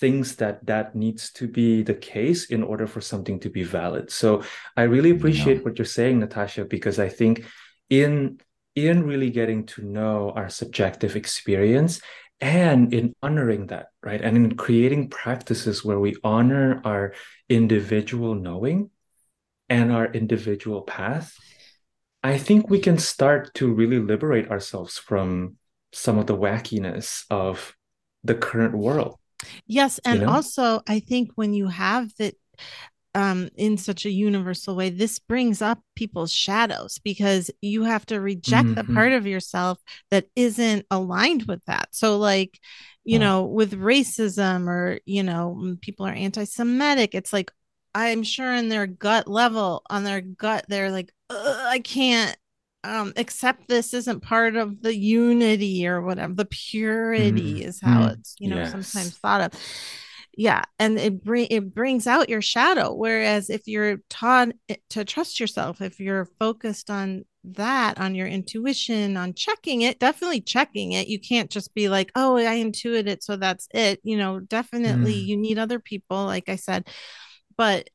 [0.00, 4.10] thinks that that needs to be the case in order for something to be valid.
[4.10, 4.42] So
[4.76, 7.44] I really appreciate what you're saying, Natasha, because I think
[7.88, 8.40] in
[8.74, 12.00] in really getting to know our subjective experience
[12.40, 14.20] and in honoring that, right?
[14.20, 17.12] And in creating practices where we honor our
[17.48, 18.90] individual knowing
[19.68, 21.36] and our individual path,
[22.22, 25.56] I think we can start to really liberate ourselves from
[25.92, 27.74] some of the wackiness of
[28.24, 29.16] the current world.
[29.66, 30.30] Yes, and know?
[30.30, 32.34] also I think when you have that
[33.14, 38.20] um in such a universal way, this brings up people's shadows because you have to
[38.20, 38.94] reject the Mhm.
[38.94, 39.78] part of yourself
[40.10, 41.88] that isn't aligned with that.
[41.92, 42.58] So like,
[43.04, 47.50] you know, with racism or, you know, people are anti-Semitic, it's like
[47.94, 52.36] I'm sure in their gut level, on their gut, they're like, I can't
[52.84, 56.32] um accept this isn't part of the unity or whatever.
[56.34, 58.64] The purity Mm, is how mm, it's, you know, yes.
[58.64, 59.52] sometimes thought of.
[60.40, 62.94] Yeah, and it bring it brings out your shadow.
[62.94, 64.48] Whereas if you're taught
[64.88, 70.40] to trust yourself, if you're focused on that, on your intuition, on checking it, definitely
[70.40, 71.08] checking it.
[71.08, 74.00] You can't just be like, oh, I intuit it, so that's it.
[74.02, 75.26] You know, definitely Mm.
[75.26, 76.88] you need other people, like I said,
[77.58, 77.90] but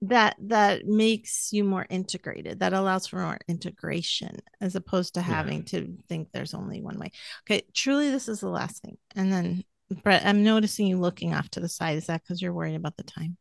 [0.00, 5.26] that that makes you more integrated that allows for more integration as opposed to Yeah.
[5.26, 7.12] having to think there's only one way
[7.46, 11.48] okay truly this is the last thing and then brett i'm noticing you looking off
[11.50, 13.36] to the side is that because you're worried about the time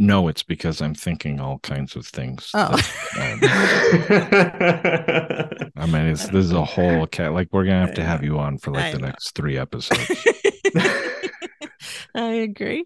[0.00, 2.50] No, it's because I'm thinking all kinds of things.
[2.54, 2.76] Oh.
[3.16, 3.32] that,
[5.74, 7.32] um, I mean, it's this is a whole cat.
[7.32, 9.06] Like we're gonna have to have you on for I like the know.
[9.08, 10.08] next three episodes.
[12.14, 12.84] i agree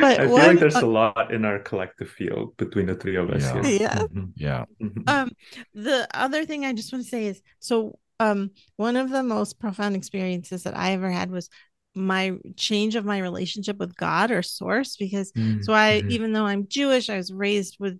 [0.00, 3.16] but I feel one, like there's a lot in our collective field between the three
[3.16, 3.62] of us Yeah.
[3.62, 3.80] here.
[3.80, 3.98] Yeah.
[4.12, 5.08] Mhm, Yeah, mhm.
[5.08, 5.30] um
[5.74, 9.58] the other thing i just want to say is so um one of the most
[9.58, 11.48] profound experiences that i ever had was
[11.94, 16.10] my change of my relationship with god or source because so i Mhm.
[16.10, 17.98] even though i'm jewish i was raised with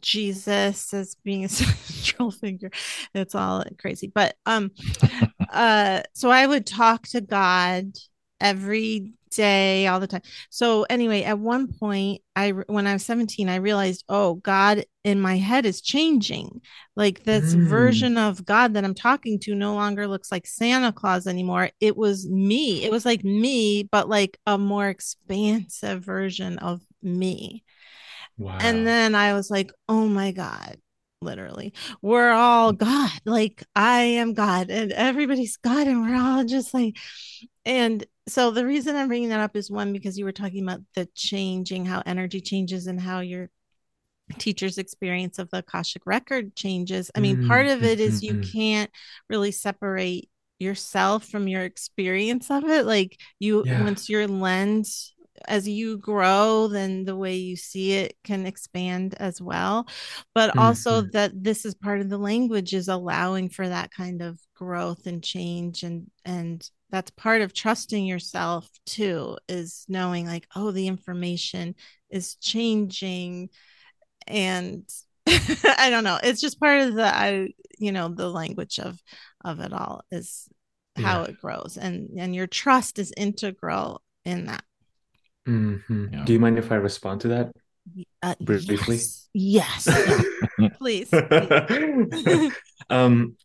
[0.00, 2.70] jesus as being a central figure
[3.14, 4.70] it's all crazy but um
[5.52, 7.86] uh so i would talk to god
[8.40, 10.22] every day all the time.
[10.50, 15.20] So anyway at one point i when i was 17 i realized oh god in
[15.20, 16.60] my head is changing.
[16.96, 17.66] Like this Mm.
[17.66, 21.70] version of god that i'm talking to no longer looks like santa claus anymore.
[21.80, 22.84] It was me.
[22.84, 27.64] It was like me but like a more expansive version of me.
[28.38, 28.58] Wow.
[28.60, 30.78] and then I was like, oh my God,
[31.22, 33.10] literally, we're all God.
[33.24, 35.86] Like, I am God and everybody's God.
[35.86, 36.96] And we're all just like,
[37.64, 40.80] and so the reason I'm bringing that up is one, because you were talking about
[40.94, 43.50] the changing, how energy changes and how your
[44.38, 47.10] teacher's experience of the Akashic record changes.
[47.14, 48.52] I mean, part of it is you Mhm.
[48.52, 48.90] can't
[49.28, 52.86] really separate yourself from your experience of it.
[52.86, 53.82] Like, you, Yeah.
[53.82, 55.11] once your lens,
[55.48, 59.86] as you grow, then the way you see it can expand as well.
[60.34, 61.12] But also, Mhm.
[61.12, 65.22] that this is part of the language is allowing for that kind of growth and
[65.24, 71.74] change and and that's part of trusting yourself too is knowing like oh the information
[72.10, 73.48] is changing
[74.26, 74.88] and
[75.26, 79.00] i don't know it's just part of the i you know the language of
[79.44, 80.48] of it all is
[80.96, 81.24] how Yeah.
[81.24, 84.64] it grows and and your trust is integral in that
[85.46, 86.12] Mhm.
[86.12, 86.24] Yeah.
[86.24, 87.52] Do you mind if I respond to that?
[88.22, 88.96] uh, Briefly?
[89.34, 89.88] yes, yes
[90.78, 92.52] please, please.
[92.90, 93.36] um,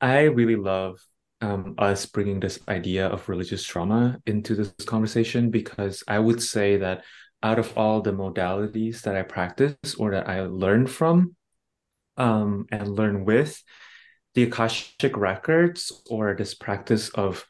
[0.00, 1.00] I really love
[1.40, 6.78] um, us bringing this idea of religious trauma into this conversation because I would say
[6.78, 7.04] that
[7.42, 11.36] out of all the modalities that I practice or that I learn from
[12.16, 13.62] um, and learn with,
[14.34, 17.46] the Akashic records or this practice of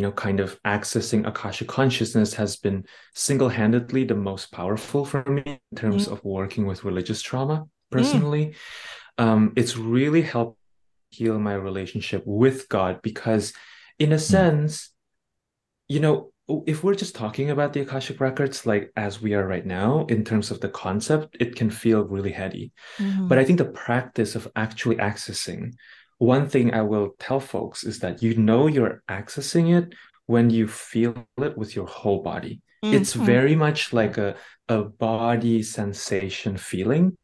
[0.00, 5.42] you know kind of accessing Akashic consciousness has been single-handedly the most powerful for me
[5.46, 8.54] in terms of working with religious trauma personally.
[9.18, 10.56] Um, it's really helped
[11.10, 13.52] heal my relationship with God because,
[13.98, 14.90] in a sense,
[15.86, 16.32] you know,
[16.66, 20.24] if we're just talking about the Akashic records like as we are right now, in
[20.24, 22.72] terms of the concept, it can feel really heady.
[22.96, 23.28] Mhm.
[23.28, 25.74] But I think the practice of actually accessing,
[26.20, 29.94] one thing I will tell folks is that you know you're accessing it
[30.26, 32.60] when you feel it with your whole body.
[32.82, 33.24] It's Mhm.
[33.24, 34.36] very much like a,
[34.68, 37.16] a body sensation feeling.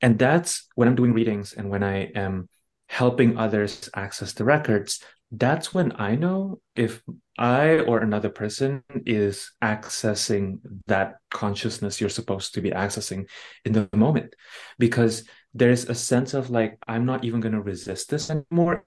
[0.00, 2.48] And that's when I'm doing readings and when I am
[2.88, 7.02] helping others access the records, that's when I know if
[7.36, 13.28] I or another person is accessing that consciousness you're supposed to be accessing
[13.66, 14.34] in the moment.
[14.78, 18.84] Because there's a sense of like, I'm not even going to resist this anymore.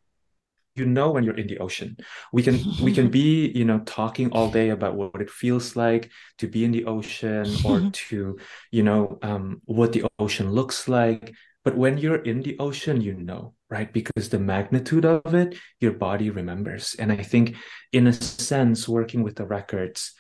[0.76, 1.98] You know when you're in the ocean.
[2.32, 6.10] We can we can be, you know, talking all day about what it feels like
[6.38, 8.38] to be in the ocean or to,
[8.72, 11.34] you know, um, what the ocean looks like.
[11.66, 13.92] But when you're in the ocean, you know, right?
[13.92, 16.96] Because the magnitude of it, your body remembers.
[16.98, 17.56] And I think,
[17.92, 20.14] in a sense, working with the records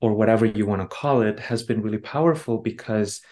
[0.00, 3.22] or whatever you want to call it has been really powerful because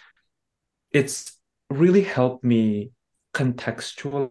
[0.91, 1.39] it's
[1.71, 2.93] really helped me
[3.35, 4.31] contextual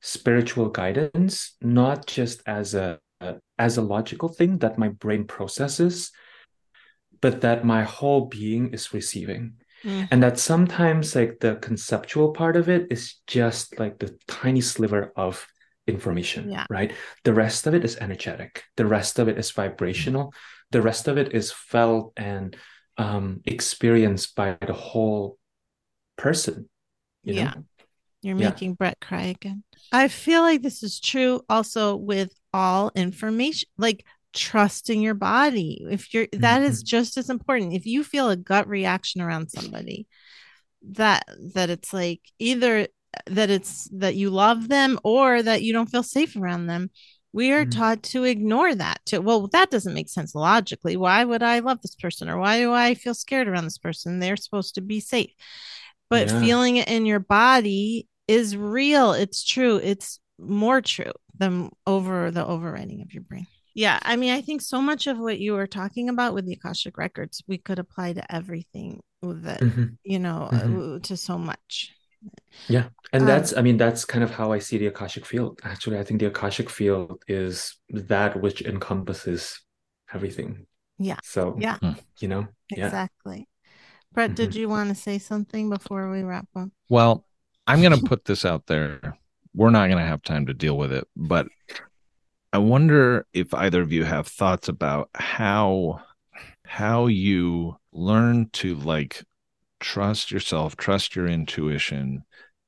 [0.00, 2.98] spiritual guidance, not just as a
[3.58, 6.12] as a logical thing that my brain processes,
[7.22, 9.54] but that my whole being is receiving.
[9.82, 10.08] Mm.
[10.10, 15.12] And that sometimes like the conceptual part of it is just like the tiny sliver
[15.16, 15.46] of
[15.86, 16.66] information, yeah.
[16.68, 16.92] right?
[17.24, 18.64] The rest of it is energetic.
[18.76, 20.34] The rest of it is vibrational.
[20.70, 22.56] The rest of it is felt and
[22.98, 25.38] um, experienced by the whole
[26.16, 26.68] person.
[27.22, 27.44] You yeah.
[27.44, 27.64] Know?
[28.22, 28.76] You're making yeah.
[28.78, 29.64] Brett cry again.
[29.92, 33.68] I feel like this is true also with all information.
[33.76, 34.04] Like
[34.34, 36.88] trusting your body if you're that is mm-hmm.
[36.88, 40.08] just as important if you feel a gut reaction around somebody
[40.82, 42.88] that that it's like either
[43.26, 46.90] that it's that you love them or that you don't feel safe around them
[47.32, 47.78] we are mm-hmm.
[47.78, 51.80] taught to ignore that to well that doesn't make sense logically why would i love
[51.80, 54.98] this person or why do i feel scared around this person they're supposed to be
[54.98, 55.30] safe
[56.10, 56.40] but yeah.
[56.40, 62.44] feeling it in your body is real it's true it's more true than over the
[62.46, 63.46] overriding of your brain
[63.76, 66.52] yeah, I mean, I think so much of what you were talking about with the
[66.52, 69.84] Akashic records, we could apply to everything that mm-hmm.
[70.04, 70.94] you know mm-hmm.
[70.94, 71.92] Uh, to so much.
[72.68, 75.60] Yeah, and um, that's I mean that's kind of how I see the Akashic field.
[75.64, 79.60] Actually, I think the Akashic field is that which encompasses
[80.12, 80.66] everything.
[80.98, 81.18] Yeah.
[81.24, 81.78] So yeah,
[82.20, 83.48] you know, exactly.
[84.14, 84.36] Brett, mm-hmm.
[84.36, 86.68] did you want to say something before we wrap up?
[86.88, 87.26] Well,
[87.66, 89.18] I'm going to put this out there.
[89.54, 91.48] We're not going to have time to deal with it, but
[92.52, 96.00] I wonder if either of you have thoughts about how
[96.66, 99.22] how you learn to like
[99.80, 102.24] trust yourself, trust your intuition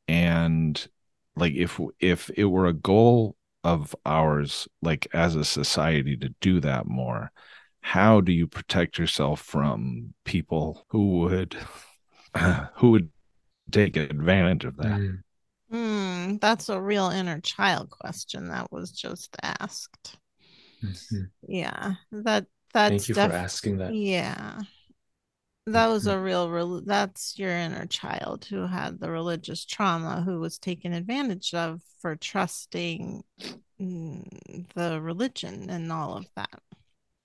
[0.09, 0.89] and
[1.37, 6.61] like if if it were a goal of ours like as a society to do
[6.61, 7.31] that more,
[7.87, 11.57] how do you protect yourself from people who would
[12.75, 13.11] who would
[13.71, 14.99] take advantage of that?
[14.99, 15.19] Mm.
[15.71, 20.17] Hmm, that's a real inner child question that was just asked.
[20.85, 21.23] Mm-hmm.
[21.47, 22.91] Yeah, that that's.
[22.91, 23.95] Thank you def- for asking that.
[23.95, 24.63] Yeah,
[25.67, 26.19] that was mm-hmm.
[26.19, 26.81] a real.
[26.85, 32.17] that's your inner child who had the religious trauma, who was taken advantage of for
[32.17, 33.23] trusting
[33.81, 36.61] mm, the religion and all of that.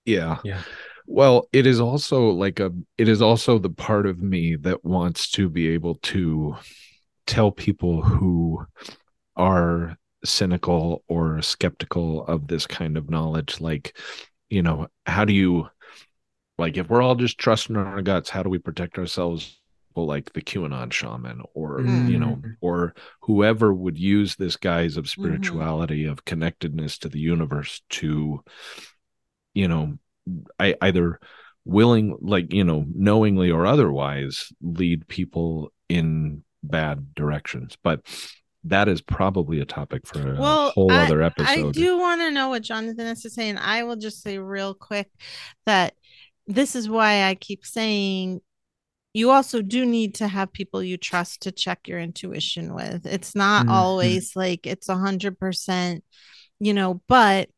[0.05, 0.39] Yeah.
[0.43, 0.61] Yeah.
[1.07, 2.71] Well, it is also like a.
[2.97, 6.55] It is also the part of me that wants to be able to
[7.27, 8.65] tell people who
[9.35, 13.97] are cynical or skeptical of this kind of knowledge like
[14.49, 15.67] you know how do you
[16.57, 19.57] like if we're all just trusting our guts how do we protect ourselves
[19.95, 22.09] well, like the qanon shaman or mm.
[22.09, 25.21] you know or whoever would use this guise of mm-hmm.
[25.21, 26.11] spirituality mm-hmm.
[26.11, 28.41] of connectedness to the universe to
[29.53, 29.97] you know
[30.59, 31.19] I, either
[31.65, 37.77] willing like you know knowingly or otherwise lead people in bad directions.
[37.83, 38.01] But
[38.65, 41.69] that is probably a topic for a well, whole I, other episode.
[41.69, 44.37] I do want to know what Jonathan has to say, and I will just say
[44.37, 45.09] real quick
[45.65, 45.93] that
[46.47, 48.41] this is why I keep saying
[49.13, 53.05] you also do need to have people you trust to check your intuition with.
[53.05, 53.75] It's not mm-hmm.
[53.75, 56.03] always like it's a hundred percent,
[56.59, 57.49] you know, but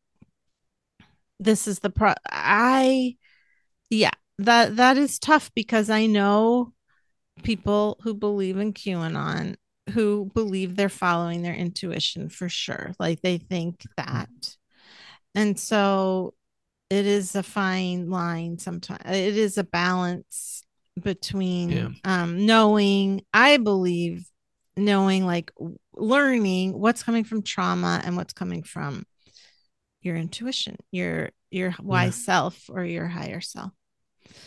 [1.40, 3.18] this is the pro I
[3.90, 6.74] yeah, that that is tough because I know
[7.44, 9.56] people who believe in QAnon
[9.92, 12.94] who believe they're following their intuition for sure.
[13.00, 14.56] Like they think that.
[15.36, 16.34] And so
[16.90, 19.02] it is a fine line sometimes.
[19.06, 20.64] It is a balance
[21.02, 21.90] between yeah.
[22.06, 24.26] um knowing, I believe,
[24.78, 25.52] knowing like
[25.94, 29.06] learning what's coming from trauma and what's coming from
[30.04, 32.26] your intuition, your your wise yeah.
[32.26, 33.72] self or your higher self.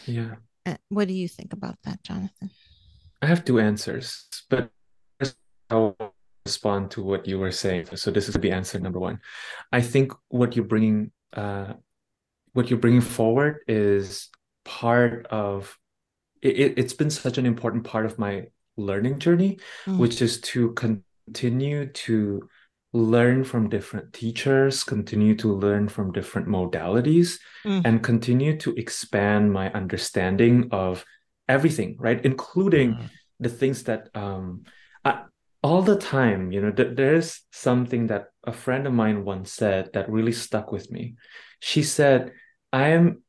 [0.06, 0.36] Yeah.
[0.64, 2.50] Uh, what do you think about that, Jonathan?
[3.22, 4.70] I have two answers, but
[5.70, 5.96] I'll
[6.44, 7.86] respond to what you were saying.
[7.96, 9.20] So this is the answer number one.
[9.72, 11.74] I think what you're bringing, uh,
[12.52, 14.28] what you're bringing forward is
[14.64, 15.76] part of.
[16.42, 18.46] It, it's been such an important part of my
[18.76, 19.98] learning journey, mm.
[19.98, 22.48] which is to continue to
[22.92, 27.82] learn from different teachers, continue to learn from different modalities, Mm.
[27.84, 31.04] and continue to expand my understanding of
[31.48, 32.24] everything, right?
[32.24, 33.08] Including Mm.
[33.40, 34.62] the things that um
[35.04, 35.24] I,
[35.62, 39.92] all the time, you know, th- there's something that a friend of mine once said
[39.92, 41.16] that really stuck with me.
[41.60, 42.32] She said,
[42.72, 43.22] I am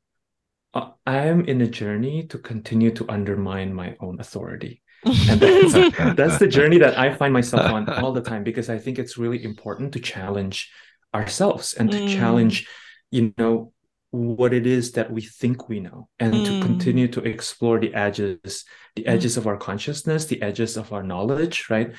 [0.73, 4.81] uh, I am in a journey to continue to undermine my own authority.
[5.03, 5.73] And that's,
[6.17, 9.17] that's the journey that I find myself on all the time because I think it's
[9.17, 10.71] really important to challenge
[11.13, 12.05] ourselves and to Mm.
[12.07, 12.67] challenge,
[13.11, 13.73] you know,
[14.11, 16.61] what it is that we think we know and to Mm.
[16.61, 19.13] continue to explore the edges, the Mm.
[19.13, 21.93] edges of our consciousness, the edges of our knowledge, right?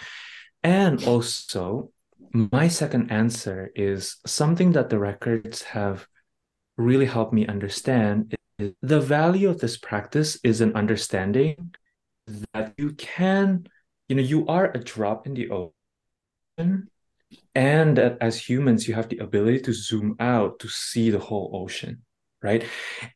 [0.62, 1.90] And also,
[2.32, 6.07] my second answer is something that the records have
[6.76, 11.74] really helped me understand is the value of this practice is an understanding
[12.55, 13.66] that you can,
[14.09, 16.89] you know, you are a drop in the ocean,
[17.55, 21.51] and that as humans, you have the ability to zoom out to see the whole
[21.55, 22.03] ocean,
[22.43, 22.64] right?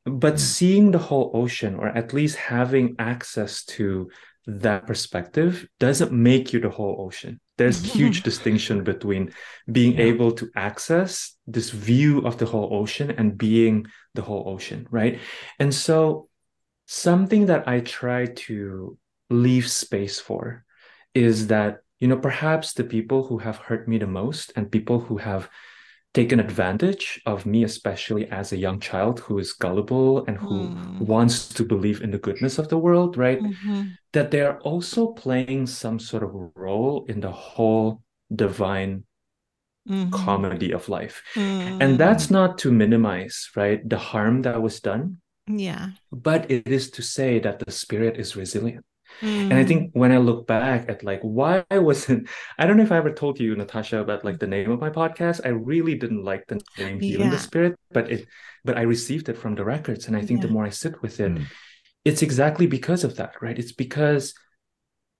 [0.04, 0.38] But Mm.
[0.38, 4.10] seeing the whole ocean, or at least having access to
[4.46, 7.40] that perspective, doesn't make you the whole ocean.
[7.58, 9.32] There's huge distinction between
[9.70, 10.06] being Yeah.
[10.10, 15.20] able to access this view of the whole ocean and being the whole ocean, right?
[15.58, 16.28] And so,
[16.86, 18.98] something that I try to
[19.32, 20.64] leave space for
[21.14, 25.00] is that, you know, perhaps the people who have hurt me the most and people
[25.00, 25.48] who have
[26.14, 31.00] taken advantage of me, especially as a young child who is gullible and who Mm.
[31.00, 33.40] wants to believe in the goodness of the world, right?
[33.40, 33.96] Mhm.
[34.12, 39.04] That they are also playing some sort of role in the whole divine
[39.88, 40.12] Mhm.
[40.12, 41.22] comedy of life.
[41.34, 41.80] Mm.
[41.80, 45.96] And that's not to minimize, right, the harm that was done, yeah.
[46.12, 48.84] but it is to say that the spirit is resilient.
[49.20, 49.56] And Mm.
[49.56, 52.92] I think when I look back at like why I wasn't I don't know if
[52.92, 55.40] I ever told you, Natasha, about like the name of my podcast.
[55.44, 58.26] I really didn't like the name Healing the Spirit, but it
[58.64, 60.06] but I received it from the records.
[60.06, 61.44] And I think the more I sit with it, Mm.
[62.04, 63.58] it's exactly because of that, right?
[63.58, 64.34] It's because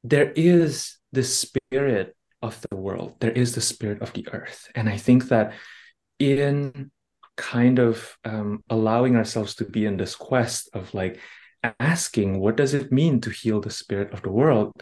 [0.05, 4.69] there is the spirit of the world, there is the spirit of the earth.
[4.75, 5.55] And I think that
[6.19, 6.91] in
[7.37, 11.19] kind of um, allowing ourselves to be in this quest of like
[11.63, 14.73] asking, what does it mean to heal the spirit of the world?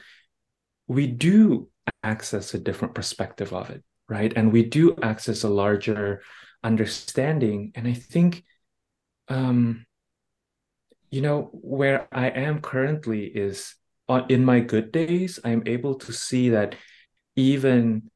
[0.89, 1.69] We do
[2.03, 4.33] access a different perspective of it, right?
[4.35, 6.23] And we do access a larger
[6.63, 7.73] understanding.
[7.75, 8.45] And I think,
[9.29, 9.87] um,
[11.11, 13.75] you know, where I am currently is
[14.09, 16.75] on, in my good days, I'm able to see that
[17.37, 18.11] even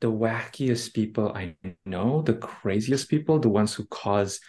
[0.00, 4.40] the wackiest people I know, the craziest people, the ones who cause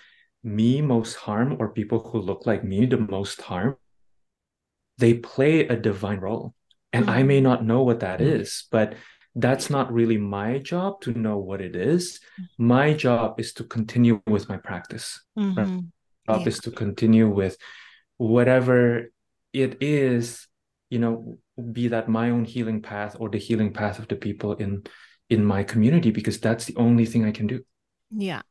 [0.44, 3.76] me most harm or people who look like me the most harm,
[4.98, 6.54] they play a divine role.
[6.92, 8.40] And I may not know what that Mm.
[8.42, 8.96] is, but
[9.36, 12.20] that's not really my job to know what it is.
[12.58, 15.22] My job is to continue with my practice.
[15.38, 15.92] Mhm.
[16.28, 16.48] Job Yeah.
[16.48, 17.58] is to continue with
[18.18, 19.12] whatever
[19.54, 20.48] it is,
[20.90, 21.38] you know,
[21.72, 24.84] be that my own healing path or the healing path of the people in
[25.30, 27.64] in my community, because that's the only thing I can do.
[28.10, 28.42] Yeah.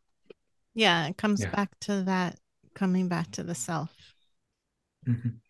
[0.78, 1.08] Yeah.
[1.08, 1.50] It comes Yeah.
[1.50, 2.38] back to that,
[2.74, 3.90] coming back to the self.
[5.06, 5.40] Mhm.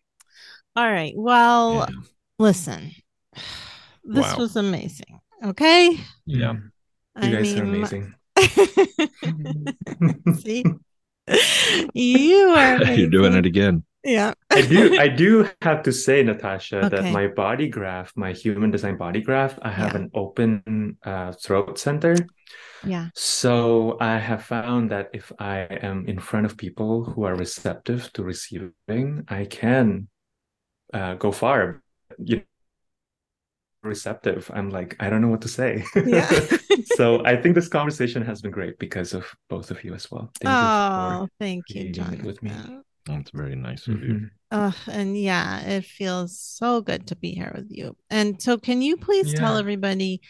[0.75, 1.13] All right.
[1.15, 1.95] Well, Yeah.
[2.39, 2.91] listen,
[4.03, 4.37] this Wow.
[4.37, 5.19] was amazing.
[5.43, 5.99] Okay.
[6.25, 6.53] Yeah.
[6.53, 6.71] Mhm.
[7.15, 8.13] I You guys are amazing.
[10.41, 10.63] see,
[11.93, 12.83] you are.
[12.97, 13.83] You're doing it again.
[14.03, 14.33] Yeah.
[14.49, 16.89] I do I do have to say, Natasha, Okay.
[16.89, 19.99] that my body graph, my human design body graph, I have Yeah.
[20.01, 22.15] an open uh, throat center.
[22.85, 23.09] Yeah.
[23.15, 28.11] So I have found that if I am in front of people who are receptive
[28.13, 30.07] to receiving, I can
[30.93, 31.81] uh, go far.
[32.17, 32.43] You know,
[33.83, 34.49] receptive.
[34.53, 35.83] I'm like, I don't know what to say.
[35.95, 36.29] Yeah.
[36.95, 40.31] so I think this conversation has been great because of both of you as well.
[40.41, 42.13] Thank oh, you thank you, John.
[42.13, 42.51] it with me.
[43.05, 44.13] That's very nice for of you.
[44.13, 44.29] Mhm.
[44.51, 47.95] Oh, and yeah, it feels so good to be here with you.
[48.09, 50.21] And so, can you please tell everybody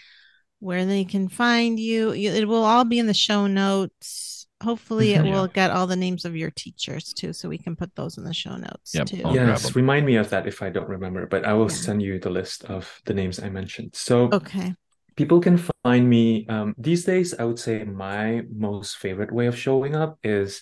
[0.59, 2.11] where they can find you?
[2.13, 4.47] You- It will all be in the show notes.
[4.61, 5.31] Hopefully, it Mhm.
[5.31, 8.25] will get all the names of your teachers too, so we can put those in
[8.25, 9.21] the show notes Yep, too.
[9.23, 11.75] I'll grab remind me of that if I don't remember, but I will Yeah.
[11.87, 13.91] send you the list of the names I mentioned.
[13.95, 14.75] So Okay.
[15.15, 17.33] people can find me um, these days.
[17.39, 20.61] I would say my most favorite way of showing up is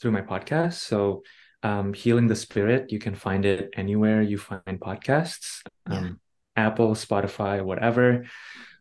[0.00, 0.74] through my podcast.
[0.74, 1.22] So,
[1.62, 5.98] um, Healing the Spirit, you can find it anywhere you find podcasts, Yeah.
[5.98, 6.20] um,
[6.56, 8.24] Apple, Spotify, whatever.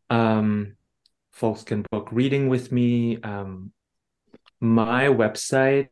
[0.10, 0.76] Um,
[1.32, 3.18] folks can book reading with me.
[3.22, 3.72] Um,
[4.60, 5.88] my website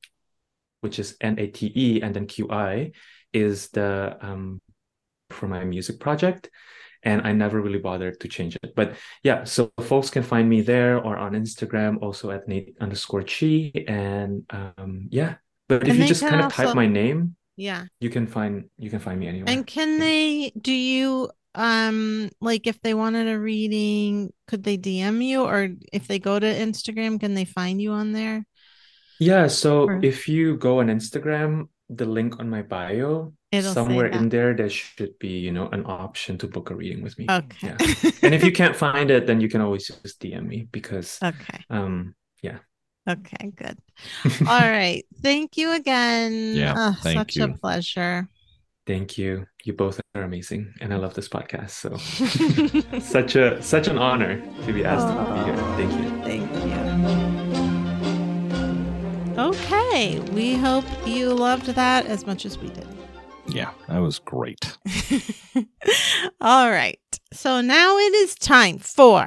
[0.80, 2.92] which is N-A-T-E and then Q-I,
[3.32, 4.60] is the um
[5.30, 6.50] for my music project.
[7.02, 8.74] And I never really bothered to change it.
[8.74, 13.22] But yeah, so folks can find me there or on Instagram, also at Nate underscore
[13.22, 13.88] Qi.
[13.88, 15.34] And um yeah.
[15.68, 17.84] But if you just kind of also- type my name, yeah.
[18.00, 19.52] you can find you can find me anywhere.
[19.52, 25.24] And can they do you um like if they wanted a reading, could they DM
[25.24, 28.46] you or if they go to Instagram, can they find you on there?
[29.20, 34.06] Yeah, so Or- if you go on Instagram, the link on my bio, It'll somewhere
[34.06, 37.26] in there, there should be, you know, an option to book a reading with me.
[37.30, 37.68] Okay.
[37.68, 37.76] Yeah.
[38.22, 41.64] And if you can't find it, then you can always just DM me because Okay.
[41.70, 42.58] um yeah
[43.08, 43.78] Okay, good.
[44.50, 45.06] All right.
[45.22, 46.56] Thank you again.
[46.58, 48.28] Yeah, Oh, thank such a pleasure.
[48.84, 49.46] thank you.
[49.64, 51.70] You both are amazing and I love this podcast.
[51.70, 51.94] So
[52.98, 55.56] such a such an honor to be asked to be here.
[55.78, 56.06] Thank you.
[56.26, 56.78] Thank you.
[59.38, 59.75] Okay.
[59.96, 62.86] We hope you loved that as much as we did.
[63.46, 64.76] Yeah, that was great.
[66.42, 67.00] All right.
[67.32, 69.26] So now it is time for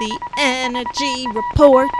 [0.00, 1.90] the energy report.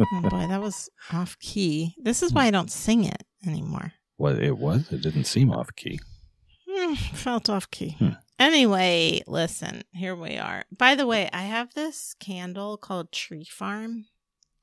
[0.00, 1.94] oh boy, that was off key.
[1.96, 3.94] This is why I don't sing it anymore.
[4.18, 4.92] Well, it was.
[4.92, 5.98] It didn't seem off key.
[6.68, 7.96] Hmm, felt off key.
[7.98, 8.10] Hmm.
[8.38, 10.64] Anyway, listen, here we are.
[10.76, 14.04] By the way, I have this candle called Tree Farm,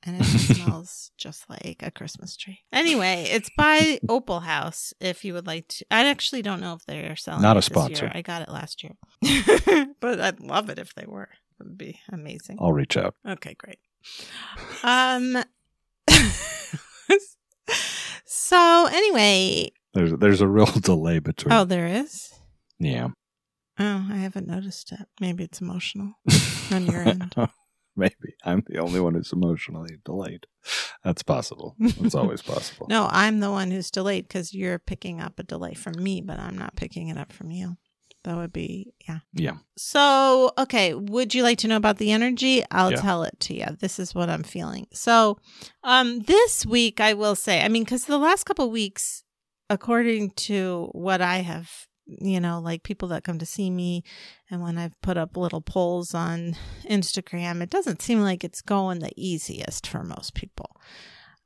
[0.04, 2.60] and it smells just like a Christmas tree.
[2.72, 4.92] Anyway, it's by Opal House.
[5.00, 7.42] If you would like to, I actually don't know if they are selling.
[7.42, 8.06] Not it a sponsor.
[8.06, 8.12] year.
[8.14, 8.94] I got it last year,
[10.00, 11.28] but I'd love it if they were.
[11.60, 12.58] It would be amazing.
[12.60, 13.14] I'll reach out.
[13.28, 13.78] Okay, great.
[14.82, 15.42] Um.
[18.24, 21.52] so anyway, There's there's a real delay between.
[21.52, 22.32] oh, there is.
[22.78, 23.08] yeah.
[23.78, 25.06] Oh, I haven't noticed it.
[25.18, 26.12] Maybe it's emotional
[26.70, 27.34] on your end.
[27.96, 30.46] Maybe I'm the only one who's emotionally delayed.
[31.04, 31.76] That's possible.
[31.78, 32.86] It's always possible.
[32.88, 36.38] No, I'm the one who's delayed because you're picking up a delay from me, but
[36.38, 37.76] I'm not picking it up from you.
[38.24, 39.18] That would be, yeah.
[39.34, 39.56] Yeah.
[39.76, 42.62] So, okay, would you like to know about the energy?
[42.70, 43.00] I'll Yeah.
[43.00, 43.66] tell it to you.
[43.80, 44.86] This is what I'm feeling.
[44.92, 45.38] So,
[45.82, 49.24] um, this week I will say, I mean, because the last couple weeks,
[49.68, 54.02] according to what I have, you know, like people that come to see me,
[54.50, 56.56] and when I've put up little polls on
[56.88, 60.76] Instagram, it doesn't seem like it's going the easiest for most people.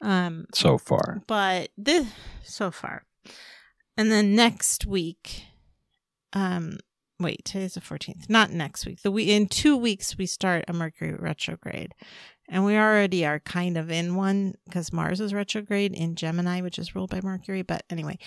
[0.01, 1.23] Um, So far.
[1.27, 2.07] but this
[2.43, 3.05] so far.
[3.97, 5.45] And then next week
[6.35, 6.77] um
[7.19, 9.01] wait today's the 14th not next week.
[9.03, 11.95] The we in two weeks we start a mercury retrograde.
[12.49, 16.79] And we already are kind of in one because mars is retrograde in gemini which
[16.79, 18.19] is ruled by mercury but anyway.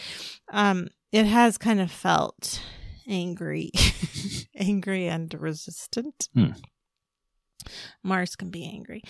[0.51, 2.61] Um it has kind of felt
[3.07, 3.71] angry
[4.55, 6.51] angry and resistant Hmm.
[8.03, 9.01] mars can be angry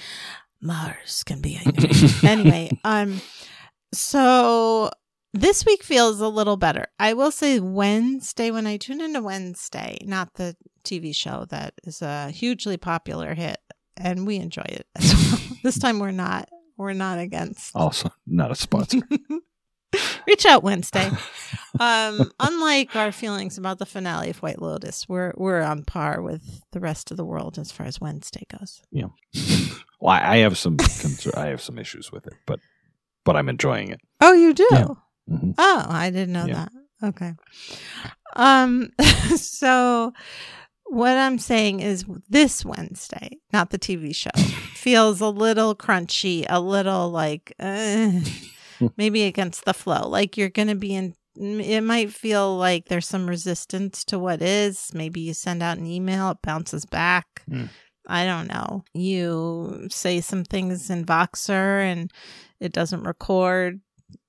[0.62, 1.90] mars can be angry
[2.30, 3.22] anyway, um,
[3.94, 4.90] so
[5.34, 6.88] this week feels a little better.
[6.98, 12.02] I will say Wednesday when I tune into Wednesday, not the TV show that is
[12.02, 13.58] a hugely popular hit,
[13.96, 15.58] and we enjoy it as well.
[15.64, 16.50] this time we're not.
[16.78, 17.76] We're not against.
[17.76, 19.02] Also, not a sponsor.
[20.28, 21.10] Reach out Wednesday.
[21.80, 26.62] Um, unlike our feelings about the finale of White Lotus, we're we're on par with
[26.72, 28.82] the rest of the world as far as Wednesday goes.
[30.00, 32.60] well, I have some concern, I have some issues with it, but
[33.26, 34.00] but I'm enjoying it.
[34.22, 34.68] Oh, you do.
[34.72, 34.88] Yeah.
[35.30, 35.56] Mhm.
[35.58, 36.54] Oh, I didn't know Yeah.
[36.66, 36.72] that.
[37.10, 37.34] Okay.
[38.36, 38.90] Um
[39.36, 40.14] so
[40.86, 44.32] what I'm saying is this Wednesday, not the TV show,
[44.74, 48.12] feels a little crunchy, a little like uh,
[48.98, 50.08] maybe against the flow.
[50.08, 54.42] Like you're going to be in it might feel like there's some resistance to what
[54.42, 54.90] is.
[54.94, 57.44] Maybe you send out an email, it bounces back.
[57.48, 57.66] Hmm.
[58.08, 58.84] I don't know.
[58.94, 62.12] You say some things in Voxer and
[62.60, 63.80] it doesn't record.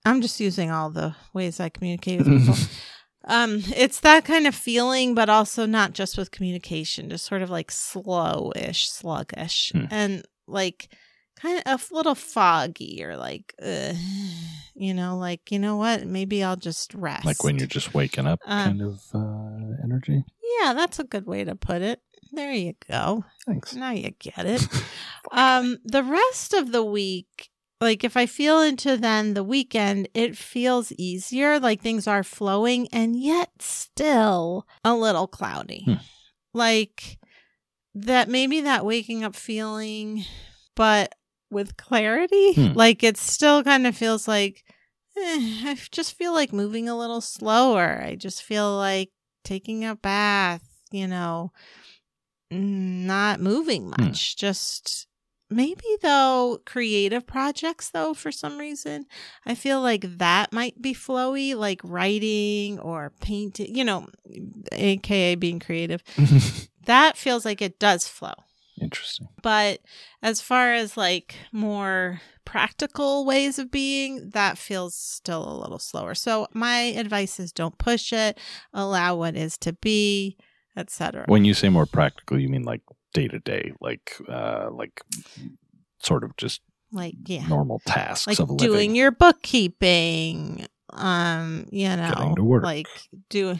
[0.05, 2.55] I'm just using all the ways I communicate with people.
[3.24, 7.51] um, it's that kind of feeling, but also not just with communication, just sort of
[7.51, 9.86] like slowish, sluggish, Hmm.
[9.90, 10.90] and like
[11.41, 13.93] kind of a little foggy or like, uh,
[14.75, 16.07] you know, like you know what?
[16.07, 17.25] Maybe I'll just rest.
[17.25, 20.25] like when you're just waking up, Uh, kind of uh, energy.
[20.61, 22.01] Yeah, that's a good way to put it.
[22.33, 23.25] There you go.
[23.47, 23.75] Thanks.
[23.75, 24.67] Now you get it.
[25.33, 27.51] um, the rest of the week,
[27.81, 32.89] like if I feel into then the weekend, it feels easier, like things are flowing,
[32.93, 35.83] and yet still a little cloudy.
[35.85, 35.95] Hmm.
[36.55, 37.19] Like
[37.95, 40.25] that maybe that waking up feeling,
[40.77, 41.15] but
[41.51, 42.72] with clarity, Hmm.
[42.74, 44.64] like it still kind of feels like
[45.16, 48.02] eh, I just feel like moving a little slower.
[48.05, 49.10] I just feel like
[49.44, 50.62] taking a bath,
[50.93, 51.52] you know,
[52.51, 54.02] not moving Hmm.
[54.05, 54.36] much.
[54.36, 55.06] Just
[55.52, 59.05] maybe though creative projects though for some reason
[59.44, 64.06] i feel like that might be flowy like writing or painting you know
[64.70, 66.05] aka being creative
[66.86, 68.35] that feels like it does flow
[68.81, 69.28] Interesting.
[69.43, 69.81] but
[70.23, 76.15] as far as like more practical ways of being that feels still a little slower
[76.15, 78.39] so my advice is don't push it
[78.73, 80.36] allow what is to be
[80.77, 82.81] etc When you say more practical, you mean like
[83.12, 85.01] day to day, like uh, like
[86.02, 86.61] sort of just
[86.93, 88.66] like yeah normal tasks like of living.
[88.66, 92.65] doing your bookkeeping um you know to work.
[92.65, 92.86] like
[93.28, 93.59] do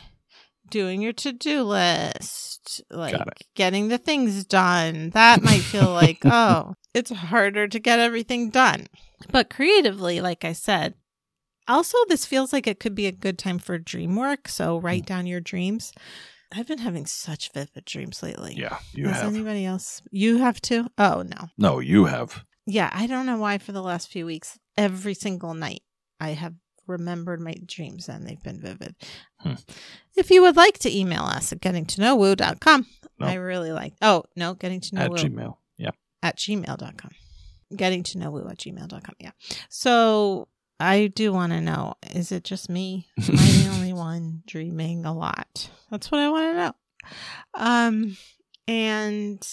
[0.71, 3.21] doing your to-do list like
[3.55, 5.11] getting the things done.
[5.11, 8.87] That might feel like oh it's harder to get everything done.
[9.31, 10.95] But creatively like i said
[11.69, 14.49] also this feels like it could be a good time for dream work.
[14.49, 14.85] So Mm.
[14.85, 15.93] write down your dreams.
[16.53, 18.55] I've been having such vivid dreams lately.
[18.57, 19.33] Yeah, you Has have.
[19.33, 20.03] anybody else?
[20.11, 20.89] You have too?
[20.99, 21.49] Oh no.
[21.57, 22.45] No, you have.
[22.67, 25.83] yeah, I don't know why for the last few weeks, every single night,
[26.19, 26.55] I have
[26.87, 28.95] remembered my dreams and they've been vivid.
[29.39, 29.55] Hmm.
[30.17, 32.87] If you would like to email us at getting to know woo.com,
[33.19, 33.27] No.
[33.27, 35.57] I really like, oh, no, getting to know At woo Gmail.
[35.79, 35.91] Yeah.
[36.23, 37.11] at gmail.com.
[37.77, 39.15] Getting to know woo at gmail.com.
[39.21, 39.31] Yeah.
[39.69, 40.49] So
[40.81, 43.07] I do want to know is it just me?
[43.19, 45.71] Am I the only one dreaming a lot?
[45.91, 46.73] That's what I want to know.
[47.55, 48.17] Um,
[48.67, 49.47] and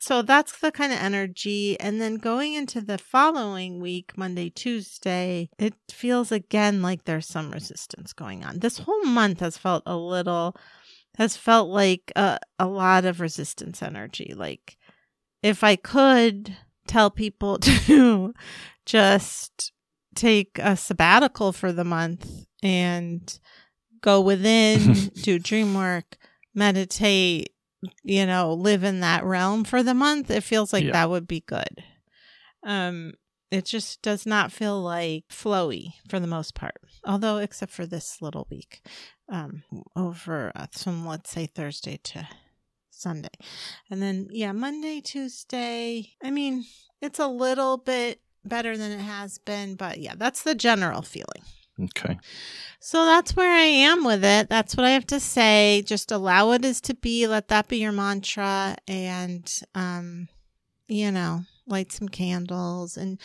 [0.00, 1.78] so that's the kind of energy.
[1.78, 7.50] And then going into the following week, Monday, Tuesday, it feels again like there's some
[7.50, 8.60] resistance going on.
[8.60, 10.56] This whole month has felt a little,
[11.18, 14.32] has felt like a, a lot of resistance energy.
[14.34, 14.78] Like
[15.42, 16.56] if I could
[16.86, 18.32] tell people to
[18.86, 19.70] just
[20.14, 23.38] take a sabbatical for the month and
[24.00, 26.16] go within, do dream work,
[26.54, 27.50] meditate,
[28.02, 30.92] you know, live in that realm for the month, it feels like Yeah.
[30.92, 31.82] that would be good.
[32.62, 33.14] Um
[33.50, 36.76] it just does not feel like flowy for the most part.
[37.04, 38.80] Although except for this little week.
[39.28, 39.62] Um
[39.96, 42.28] over uh, from let's say Thursday to
[42.90, 43.28] Sunday.
[43.90, 46.10] And then yeah, Monday, Tuesday.
[46.22, 46.64] I mean,
[47.00, 51.42] it's a little bit better than it has been, but yeah, that's the general feeling.
[51.80, 52.18] Okay.
[52.80, 54.48] So that's where I am with it.
[54.48, 55.82] That's what I have to say.
[55.86, 57.26] Just allow it as to be.
[57.26, 58.76] Let that be your mantra.
[58.88, 60.28] And, um,
[60.88, 63.20] you know, light some candles and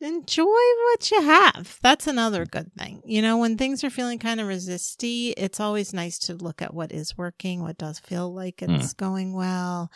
[0.00, 1.78] enjoy what you have.
[1.82, 3.02] That's another good thing.
[3.04, 6.74] You know, when things are feeling kind of resisty, it's always nice to look at
[6.74, 9.90] what is working, what does feel like it's going well.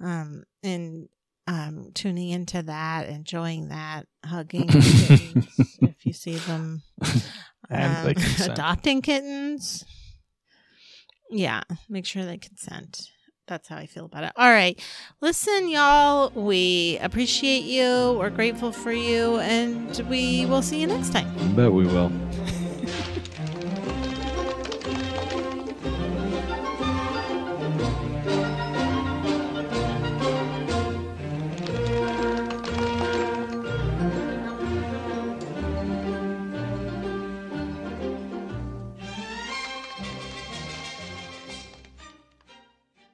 [0.00, 1.08] Um, and,
[1.46, 6.82] um, tuning into that, enjoying that, hugging kittens if you see them
[7.70, 9.84] um, adopting kittens.
[11.30, 13.10] Yeah, make sure they consent.
[13.48, 14.32] That's how I feel about it.
[14.36, 14.80] All right.
[15.20, 18.16] Listen, y'all, we appreciate you.
[18.18, 21.54] We're grateful for you, and we will see you next time.
[21.54, 22.10] Bet we will.